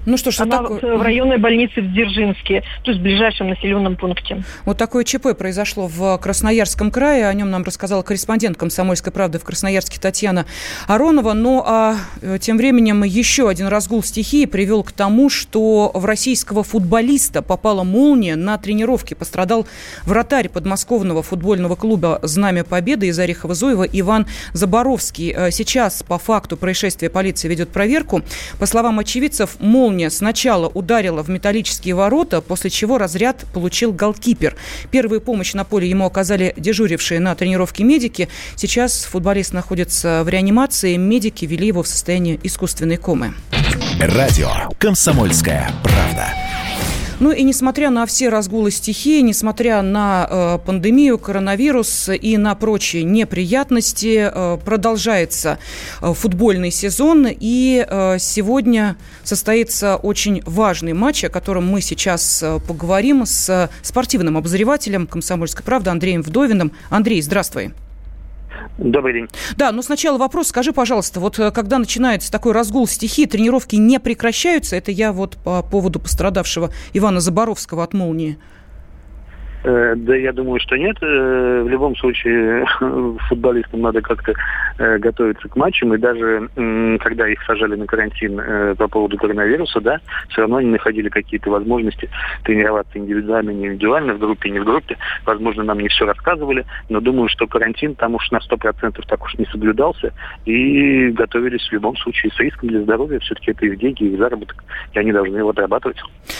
Ну 0.05 0.17
что 0.17 0.31
ж, 0.33 0.41
Она 0.41 0.59
такое... 0.59 0.97
в 0.97 1.03
районной 1.03 1.39
больнице 1.39 1.81
в 1.81 1.93
Дзержинске, 1.93 2.65
то 2.83 2.91
есть 2.91 3.01
в 3.01 3.03
ближайшем 3.05 3.49
населенном 3.49 3.97
пункте. 3.97 4.43
Вот 4.65 4.77
такое 4.77 5.05
ЧП 5.05 5.29
произошло 5.39 5.87
в 5.87 6.19
Красноярском 6.19 6.91
крае. 6.91 7.29
О 7.29 7.35
нем 7.35 7.51
нам 7.51 7.63
рассказала 7.63 8.03
корреспондент 8.03 8.57
«Комсомольской 8.57 9.13
правды» 9.13 9.39
в 9.39 9.45
Красноярске 9.45 10.01
Татьяна 10.01 10.47
Аронова. 10.89 11.35
Ну 11.35 11.63
а 11.65 11.97
э, 12.21 12.39
тем 12.41 12.57
временем 12.57 13.05
еще 13.05 13.49
один 13.49 13.69
разгул 13.69 14.03
стихии 14.03 14.47
привел 14.47 14.83
к 14.83 14.91
тому, 14.91 15.31
что 15.31 15.93
в 15.95 16.05
российского 16.05 16.65
футболиста 16.65 17.41
попала 17.41 17.85
молния 17.85 18.35
на 18.35 18.59
тренировке. 18.59 19.15
Пострадал 19.15 19.67
вратарь 20.05 20.49
подмосковного 20.49 21.23
футбольного 21.23 21.77
клуба 21.77 22.19
«Знамя 22.23 22.65
Победы» 22.65 23.07
из 23.07 23.19
Орехова-Зуева 23.21 23.89
Иван 23.93 24.27
Заборовский. 24.53 25.33
Э, 25.33 25.51
сейчас 25.53 26.03
по 26.03 26.19
факту 26.19 26.57
происшествия 26.57 27.09
полиция 27.09 27.49
ведет 27.49 27.69
проверку. 27.69 28.23
По 28.59 28.67
словам 28.67 28.99
очевидцев, 28.99 29.61
молния 29.61 29.92
молния 29.93 30.09
сначала 30.09 30.69
ударила 30.69 31.23
в 31.23 31.29
металлические 31.29 31.95
ворота, 31.95 32.41
после 32.41 32.71
чего 32.71 32.97
разряд 32.97 33.45
получил 33.53 33.93
голкипер. 33.93 34.57
Первую 34.91 35.21
помощь 35.21 35.53
на 35.53 35.65
поле 35.65 35.87
ему 35.87 36.07
оказали 36.07 36.55
дежурившие 36.57 37.21
на 37.21 37.35
тренировке 37.35 37.85
медики. 37.85 38.31
Сейчас 38.57 39.05
футболист 39.05 39.53
находится 39.53 40.23
в 40.25 40.31
реанимации. 40.31 40.97
Медики 40.97 41.45
вели 41.45 41.67
его 41.67 41.83
в 41.83 41.89
состояние 41.89 42.41
искусственной 42.43 42.97
комы. 42.97 43.35
Радио 44.01 44.49
«Комсомольская 44.79 45.71
правда». 45.83 46.52
Ну 47.21 47.31
и 47.31 47.43
несмотря 47.43 47.91
на 47.91 48.07
все 48.07 48.29
разгулы 48.29 48.71
стихии, 48.71 49.21
несмотря 49.21 49.83
на 49.83 50.27
э, 50.29 50.59
пандемию, 50.65 51.19
коронавирус 51.19 52.09
и 52.09 52.37
на 52.37 52.55
прочие 52.55 53.05
неприятности, 53.05 54.31
э, 54.33 54.59
продолжается 54.65 55.59
э, 56.01 56.13
футбольный 56.15 56.71
сезон. 56.71 57.29
И 57.29 57.85
э, 57.89 58.17
сегодня 58.19 58.97
состоится 59.23 59.97
очень 59.97 60.43
важный 60.47 60.93
матч, 60.93 61.25
о 61.25 61.29
котором 61.29 61.67
мы 61.67 61.81
сейчас 61.81 62.43
э, 62.43 62.59
поговорим 62.67 63.25
с 63.27 63.71
спортивным 63.83 64.37
обозревателем 64.37 65.07
«Комсомольской 65.07 65.65
правды» 65.65 65.91
Андреем 65.91 66.23
Вдовиным. 66.23 66.73
Андрей, 66.91 67.23
здравствуй. 67.23 67.73
Добрый 68.83 69.15
день. 69.15 69.29
Да, 69.57 69.71
но 69.73 69.83
сначала 69.83 70.19
вопрос. 70.19 70.49
Скажи, 70.49 70.73
пожалуйста, 70.73 71.21
вот 71.21 71.39
э, 71.39 71.51
когда 71.53 71.79
начинается 71.79 72.33
такой 72.33 72.53
разгул 72.53 72.87
стихии, 72.87 73.27
тренировки 73.27 73.77
не 73.77 74.01
прекращаются? 74.01 74.77
Это 74.77 74.91
я 74.91 75.13
вот 75.13 75.37
по 75.45 75.63
поводу 75.63 76.01
пострадавшего 76.01 76.71
Ивана 76.93 77.21
Заборовского 77.21 77.85
от 77.85 77.95
молнии. 77.95 78.39
Э, 79.65 79.95
да, 79.97 80.17
я 80.17 80.33
думаю, 80.33 80.59
что 80.61 80.77
нет. 80.77 80.97
Э, 81.01 81.63
в 81.63 81.69
любом 81.69 81.97
случае, 81.97 82.67
футболистам 83.29 83.83
надо 83.83 84.01
как-то 84.01 84.35
э, 84.83 84.99
готовиться 84.99 85.49
к 85.49 85.57
матчам, 85.57 85.95
и 85.95 85.99
даже 85.99 86.49
когда 87.01 87.29
их 87.29 87.43
сажали 87.45 87.77
на 87.77 87.87
карантин 87.87 88.41
э, 88.41 88.75
по 88.77 88.89
поводу 88.89 89.17
коронавируса, 89.17 89.81
да, 89.81 90.01
все 90.29 90.43
равно 90.43 90.57
они 90.57 90.71
находили 90.71 91.09
какие-то 91.09 91.51
возможности 91.51 92.11
тренироваться 92.45 92.99
индивидуально, 92.99 93.51
не 93.51 93.67
индивидуально, 93.67 94.15
в 94.15 94.19
группе, 94.19 94.51
не 94.51 94.59
в 94.59 94.65
группе. 94.65 94.97
Возможно, 95.25 95.63
нам 95.63 95.79
не 95.79 95.89
все 95.89 96.05
рассказывали, 96.05 96.67
но 96.89 97.01
думаю, 97.01 97.29
что 97.29 97.47
карантин 97.47 97.95
там 97.95 98.15
уж 98.15 98.31
на 98.31 98.39
100% 98.39 99.01
так 99.07 99.25
уж 99.25 99.35
не 99.35 99.47
соблюдался, 99.47 100.13
и 100.45 101.11
готовились 101.11 101.67
в 101.69 101.73
любом 101.73 101.97
случае 101.97 102.33
с 102.33 102.39
риском 102.39 102.69
для 102.69 102.83
здоровья. 102.83 103.19
Все-таки 103.21 103.53
это 103.53 103.67
их 103.67 103.79
деньги, 103.79 104.05
их 104.05 104.19
заработок, 104.19 104.65
и 104.93 104.99
они 104.99 105.13
должны 105.13 105.37
его 105.37 105.51
отрабатывать. 105.51 105.99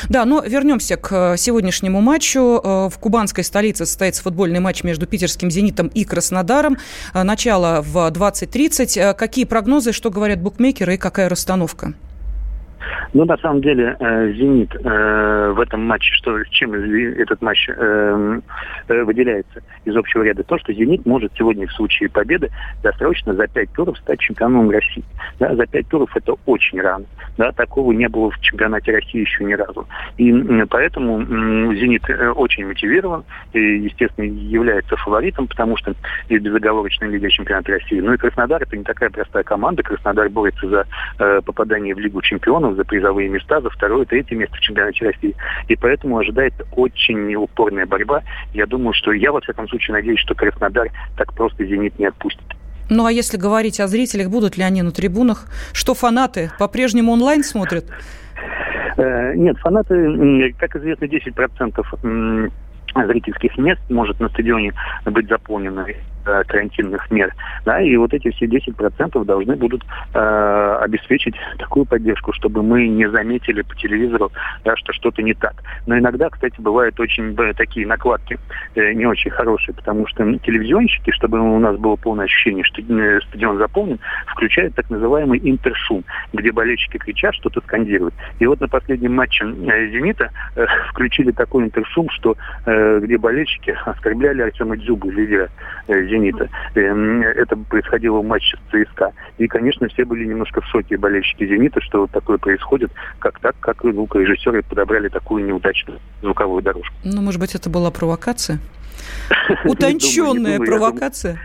Да, 0.09 0.25
но 0.25 0.43
вернемся 0.43 0.97
к 0.97 1.37
сегодняшнему 1.37 2.01
матчу. 2.01 2.61
Э, 2.63 2.89
в 2.89 2.99
кубанской 2.99 3.45
столице 3.45 3.87
состоится 3.87 4.23
футбольный 4.23 4.61
матч 4.61 4.83
между 4.83 5.07
питерским 5.07 5.51
«Зенитом» 5.51 5.89
и 5.89 6.05
Краснодаром. 6.05 6.77
Э, 7.15 7.23
начало 7.23 7.83
в 7.83 8.11
20.30. 8.33 9.01
Э, 9.01 9.15
какие 9.15 9.45
прогнозы, 9.45 9.93
что 9.93 10.11
говорят 10.11 10.41
букмекеры 10.41 10.95
и 10.95 10.99
какая 10.99 11.29
расстановка? 11.29 11.95
Ну, 13.13 13.25
на 13.25 13.37
самом 13.39 13.61
деле, 13.61 13.97
э, 13.99 14.33
«Зенит» 14.33 14.75
э, 14.75 15.53
в 15.55 15.61
этом 15.61 15.83
матче, 15.83 16.13
что, 16.15 16.43
чем 16.45 16.75
этот 16.75 17.43
матч 17.43 17.69
э, 17.69 18.41
выделяется 18.89 19.63
из 19.85 19.97
общего 19.97 20.23
ряда? 20.23 20.43
То, 20.45 20.59
что 20.59 20.73
«Зенит» 20.73 21.05
может 21.07 21.33
сегодня 21.37 21.67
в 21.67 21.73
случае 21.73 22.09
победы 22.09 22.51
досрочно 22.83 23.35
за 23.35 23.47
пять 23.47 23.73
туров 23.73 23.99
стать 23.99 24.21
чемпионом 24.21 24.71
России. 24.71 25.05
Да, 25.39 25.55
за 25.55 25.67
пять 25.67 25.89
туров 25.89 26.11
это 26.17 26.35
очень 26.47 26.81
рано. 26.81 27.05
Да, 27.37 27.53
такого 27.53 27.93
не 27.93 28.09
было 28.09 28.31
в 28.31 28.41
чемпионате 28.41 28.93
России 28.93 29.21
еще 29.21 29.45
ни 29.45 29.55
разу. 29.55 29.87
И 30.17 30.33
поэтому 30.69 31.23
«Зенит» 31.75 32.05
очень 32.37 32.67
мотивирован 32.67 33.25
и, 33.53 33.61
естественно, 33.61 34.25
является 34.25 34.97
фаворитом, 34.97 35.47
потому 35.47 35.77
что 35.77 35.95
и 36.29 36.39
безоговорочная 36.39 37.09
лига 37.09 37.29
чемпионата 37.31 37.73
России. 37.73 38.01
Ну 38.01 38.15
и 38.15 38.17
Краснодар– 38.17 38.63
это 38.63 38.77
не 38.77 38.85
такая 38.85 39.11
простая 39.11 39.43
команда. 39.43 39.83
Краснодар 39.83 40.29
борется 40.29 40.69
за 40.69 40.87
э, 41.19 41.41
попадание 41.45 41.95
в 41.95 41.99
Лигу 41.99 42.23
чемпионов, 42.23 42.72
за 42.75 42.85
призовые 42.85 43.29
места, 43.29 43.61
за 43.61 43.71
второе, 43.71 44.05
третье 44.05 44.37
место 44.37 44.57
в 44.57 44.61
чемпионате 44.61 45.07
России. 45.07 45.35
И 45.69 45.77
поэтому 45.77 46.19
ожидается 46.19 46.65
очень 46.73 47.35
упорная 47.35 47.87
борьба. 47.87 48.23
Я 48.53 48.67
думаю, 48.67 48.93
что 48.95 49.13
я, 49.13 49.33
во 49.33 49.41
всяком 49.41 49.69
случае, 49.69 49.95
надеюсь, 49.95 50.21
что 50.21 50.35
Краснодар 50.35 50.89
так 51.17 51.33
просто 51.35 51.65
«Зенит» 51.65 51.99
не 51.99 52.07
отпустит. 52.07 52.45
Ну 52.91 53.07
а 53.07 53.13
если 53.13 53.37
говорить 53.37 53.81
о 53.81 53.87
зрителях, 53.87 54.29
будут 54.29 54.57
ли 54.57 54.65
они 54.65 54.83
на 54.83 54.91
трибунах? 54.91 55.47
Что 55.73 55.95
фанаты 55.95 56.51
по-прежнему 56.59 57.13
онлайн 57.13 57.43
смотрят? 57.43 57.87
Э, 58.97 59.35
нет, 59.35 59.57
фанаты, 59.59 60.55
как 60.59 60.77
известно, 60.77 61.07
10% 61.07 62.51
зрительских 62.95 63.57
мест 63.59 63.81
может 63.89 64.21
на 64.21 64.29
стадионе 64.29 64.73
быть 65.05 65.29
заполнено 65.29 65.87
э, 65.89 66.43
карантинных 66.47 67.11
мер. 67.11 67.35
Да, 67.65 67.81
и 67.81 67.97
вот 67.97 68.13
эти 68.13 68.31
все 68.31 68.47
10% 68.47 69.25
должны 69.25 69.57
будут 69.57 69.85
э, 70.15 70.79
обеспечить 70.81 71.35
такую 71.59 71.87
поддержку, 71.87 72.33
чтобы 72.33 72.63
мы 72.63 72.89
не 72.89 73.09
заметили 73.09 73.63
по 73.63 73.75
телевизору, 73.75 74.31
да, 74.65 74.77
что 74.77 74.93
что-то 74.93 75.23
не 75.23 75.35
так. 75.35 75.55
Но 75.87 75.99
иногда, 75.99 76.29
кстати, 76.31 76.61
бывают 76.61 76.99
очень 77.01 77.35
э, 77.39 77.55
такие 77.55 77.87
накладки 77.87 78.39
э, 78.75 78.93
не 78.93 79.07
очень 79.07 79.31
хорошие, 79.31 79.75
потому 79.75 80.07
что 80.07 80.25
телевизионщики, 80.39 81.11
чтобы 81.13 81.41
у 81.41 81.59
нас 81.59 81.77
было 81.77 81.97
полное 81.97 82.27
ощущение, 82.27 82.65
что 82.65 82.83
э, 82.83 83.21
стадион 83.29 83.59
заполнен, 83.59 83.99
включают 84.27 84.75
так 84.75 84.91
называемый 84.91 85.41
интершум, 85.43 86.05
где 86.33 86.53
болельщики 86.53 86.99
кричат, 86.99 87.35
что-то 87.35 87.61
скандируют. 87.61 88.15
И 88.39 88.47
вот 88.47 88.61
на 88.61 88.69
последнем 88.69 89.15
матче 89.15 89.45
э, 89.45 89.89
«Зенита» 89.91 90.31
э, 90.57 90.67
включили 90.91 91.31
такой 91.31 91.65
интершум, 91.65 92.09
что 92.11 92.37
э, 92.67 92.82
где 93.03 93.19
болельщики 93.19 93.77
оскорбляли 93.85 94.43
Артема 94.43 94.77
Дзюбу, 94.77 95.11
лидера 95.11 95.51
э, 95.89 96.07
«Зенита». 96.07 96.49
Эм, 96.75 97.23
это 97.23 97.57
происходило 97.57 98.19
в 98.19 98.25
матче 98.25 98.57
с 98.57 98.71
ЦСКА. 98.71 99.13
И, 99.39 99.47
конечно, 99.47 99.89
все 99.89 100.05
были 100.05 100.25
немножко 100.25 100.61
в 100.61 100.67
шоке 100.67 100.97
болельщики 100.97 101.47
«Зенита», 101.47 101.81
что 101.81 102.03
вот 102.03 102.11
такое 102.11 102.39
происходит, 102.39 102.91
как 103.19 103.39
так, 103.41 103.57
как 103.61 103.83
звукорежиссеры 103.83 104.63
подобрали 104.63 105.09
такую 105.09 105.45
неудачную 105.45 105.99
звуковую 106.21 106.63
дорожку. 106.63 106.95
Ну, 107.05 107.23
может 107.23 107.41
быть, 107.41 107.55
это 107.55 107.69
была 107.71 107.91
провокация? 107.91 108.59
Утонченная 109.65 110.59
провокация? 110.59 111.39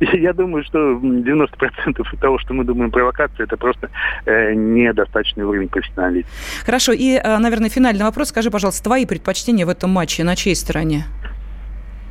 Я 0.00 0.32
думаю, 0.32 0.64
что 0.64 0.78
90% 0.78 2.04
того, 2.20 2.38
что 2.38 2.54
мы 2.54 2.64
думаем 2.64 2.90
провокация, 2.90 3.44
это 3.44 3.56
просто 3.56 3.88
э, 4.26 4.52
недостаточный 4.54 5.44
уровень 5.44 5.68
профессионализма. 5.68 6.30
Хорошо. 6.64 6.92
И, 6.92 7.20
э, 7.22 7.38
наверное, 7.38 7.70
финальный 7.70 8.04
вопрос. 8.04 8.28
Скажи, 8.28 8.50
пожалуйста, 8.50 8.82
твои 8.82 9.06
предпочтения 9.06 9.64
в 9.64 9.68
этом 9.68 9.90
матче 9.90 10.24
на 10.24 10.34
чьей 10.34 10.56
стороне? 10.56 11.04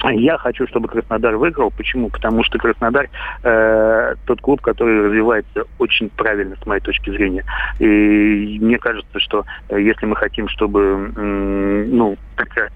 Я 0.10 0.38
хочу, 0.38 0.68
чтобы 0.68 0.88
Краснодар 0.88 1.36
выиграл. 1.36 1.72
Почему? 1.72 2.10
Потому 2.10 2.44
что 2.44 2.58
Краснодар 2.58 3.10
э, 3.44 4.16
тот 4.26 4.42
клуб, 4.42 4.62
который 4.62 5.08
развивается 5.08 5.66
очень 5.78 6.10
правильно, 6.10 6.56
с 6.62 6.66
моей 6.66 6.82
точки 6.82 7.12
зрения. 7.12 7.46
И 7.80 8.58
мне 8.60 8.80
кажется, 8.80 9.20
что 9.20 9.46
э, 9.70 9.80
если 9.80 10.08
мы 10.08 10.16
хотим, 10.16 10.48
чтобы 10.48 11.12
э, 11.16 11.86
ну, 11.88 12.18
такая 12.36 12.72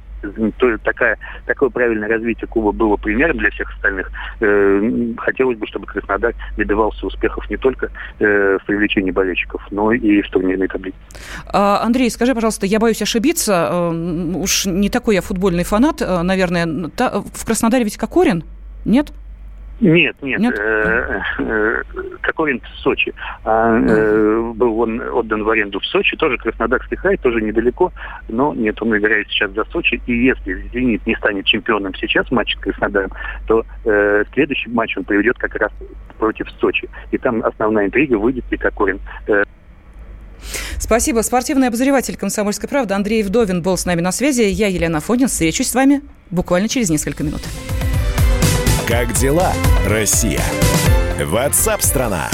то, 0.58 0.78
такая, 0.80 1.18
такое 1.46 1.70
правильное 1.70 2.10
развитие 2.10 2.48
клуба 2.48 2.72
было 2.72 2.96
примером 2.98 3.38
для 3.38 3.50
всех 3.52 3.74
остальных. 3.76 4.12
Э, 4.40 5.14
хотелось 5.18 5.58
бы, 5.58 5.68
чтобы 5.68 5.86
Краснодар 5.86 6.34
добивался 6.58 7.06
успехов 7.06 7.50
не 7.50 7.58
только 7.58 7.90
э, 8.20 8.58
в 8.62 8.66
привлечении 8.66 9.12
болельщиков, 9.12 9.62
но 9.72 9.92
и 9.92 10.22
в 10.22 10.30
турнирной 10.30 10.68
таблице. 10.68 10.98
А, 11.48 11.82
Андрей, 11.84 12.10
скажи, 12.10 12.34
пожалуйста, 12.34 12.66
я 12.66 12.80
боюсь 12.80 13.02
ошибиться, 13.02 13.70
э, 13.72 13.90
уж 14.36 14.66
не 14.66 14.90
такой 14.90 15.16
я 15.16 15.22
футбольный 15.22 15.64
фанат, 15.64 16.02
наверное. 16.02 16.66
В 16.66 17.46
Краснодаре 17.46 17.84
ведь 17.84 17.98
Кокорин? 17.98 18.44
Нет? 18.86 19.12
Нет, 19.82 20.16
нет. 20.22 20.40
нет? 20.40 20.58
Э, 20.58 21.22
э, 21.40 21.84
Кокорин 22.22 22.62
в 22.62 22.80
Сочи. 22.80 23.14
А, 23.44 23.78
э, 23.78 24.52
был 24.56 24.80
он 24.80 25.02
отдан 25.02 25.44
в 25.44 25.50
аренду 25.50 25.80
в 25.80 25.86
Сочи, 25.86 26.16
тоже 26.16 26.38
Краснодарский 26.38 26.96
край, 26.96 27.18
тоже 27.18 27.42
недалеко, 27.42 27.92
но 28.30 28.54
нет, 28.54 28.82
он 28.82 28.98
играет 28.98 29.28
сейчас 29.30 29.52
за 29.52 29.66
Сочи. 29.66 30.02
И 30.06 30.14
если 30.14 30.70
«Зенит» 30.74 31.06
не 31.06 31.16
станет 31.16 31.46
чемпионом 31.46 31.94
сейчас 31.96 32.28
в 32.28 32.32
матче 32.32 32.58
с 32.58 32.62
Краснодаром, 32.62 33.12
то 33.48 33.66
э, 33.84 34.24
следующий 34.34 34.70
матч 34.70 34.96
он 34.98 35.04
проведет 35.04 35.38
как 35.38 35.56
раз 35.56 35.72
против 36.18 36.50
Сочи. 36.60 36.90
И 37.12 37.18
там 37.18 37.44
основная 37.44 37.88
интрига, 37.88 38.16
выйдет 38.16 38.50
ли 38.50 38.58
Кокорин 38.58 39.00
э, 39.28 39.44
Спасибо. 40.80 41.22
Спортивный 41.22 41.68
обозреватель 41.68 42.16
«Комсомольской 42.16 42.70
правды» 42.70 42.94
Андрей 42.94 43.24
Вдовин 43.24 43.62
был 43.62 43.78
с 43.78 43.86
нами 43.86 44.02
на 44.02 44.12
связи. 44.12 44.44
Я 44.44 44.68
Елена 44.68 45.00
Фонин. 45.00 45.28
Встречусь 45.28 45.70
с 45.70 45.76
вами 45.76 46.02
буквально 46.30 46.70
через 46.70 46.90
несколько 46.90 47.24
минут. 47.24 47.42
Как 48.88 49.14
дела, 49.14 49.52
Россия? 49.88 50.44
Ватсап-страна! 51.20 52.30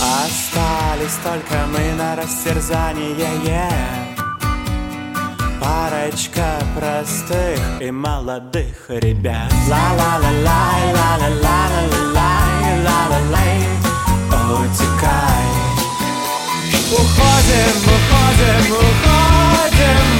Остались 0.00 1.18
только 1.22 1.66
мы 1.66 1.92
на 1.98 2.16
растерзание 2.16 3.14
yeah. 3.44 3.70
Парочка 5.60 6.62
простых 6.74 7.60
и 7.80 7.90
молодых 7.90 8.86
ребят 8.88 9.52
Ла-ла-ла-лай, 9.68 10.94
ла-ла-ла-ла-ла-лай, 10.94 12.82
ла-ла-лай 12.86 13.58
Утекай 14.48 15.44
Уходим, 16.90 17.76
уходим, 17.84 18.76
уходим 18.76 20.19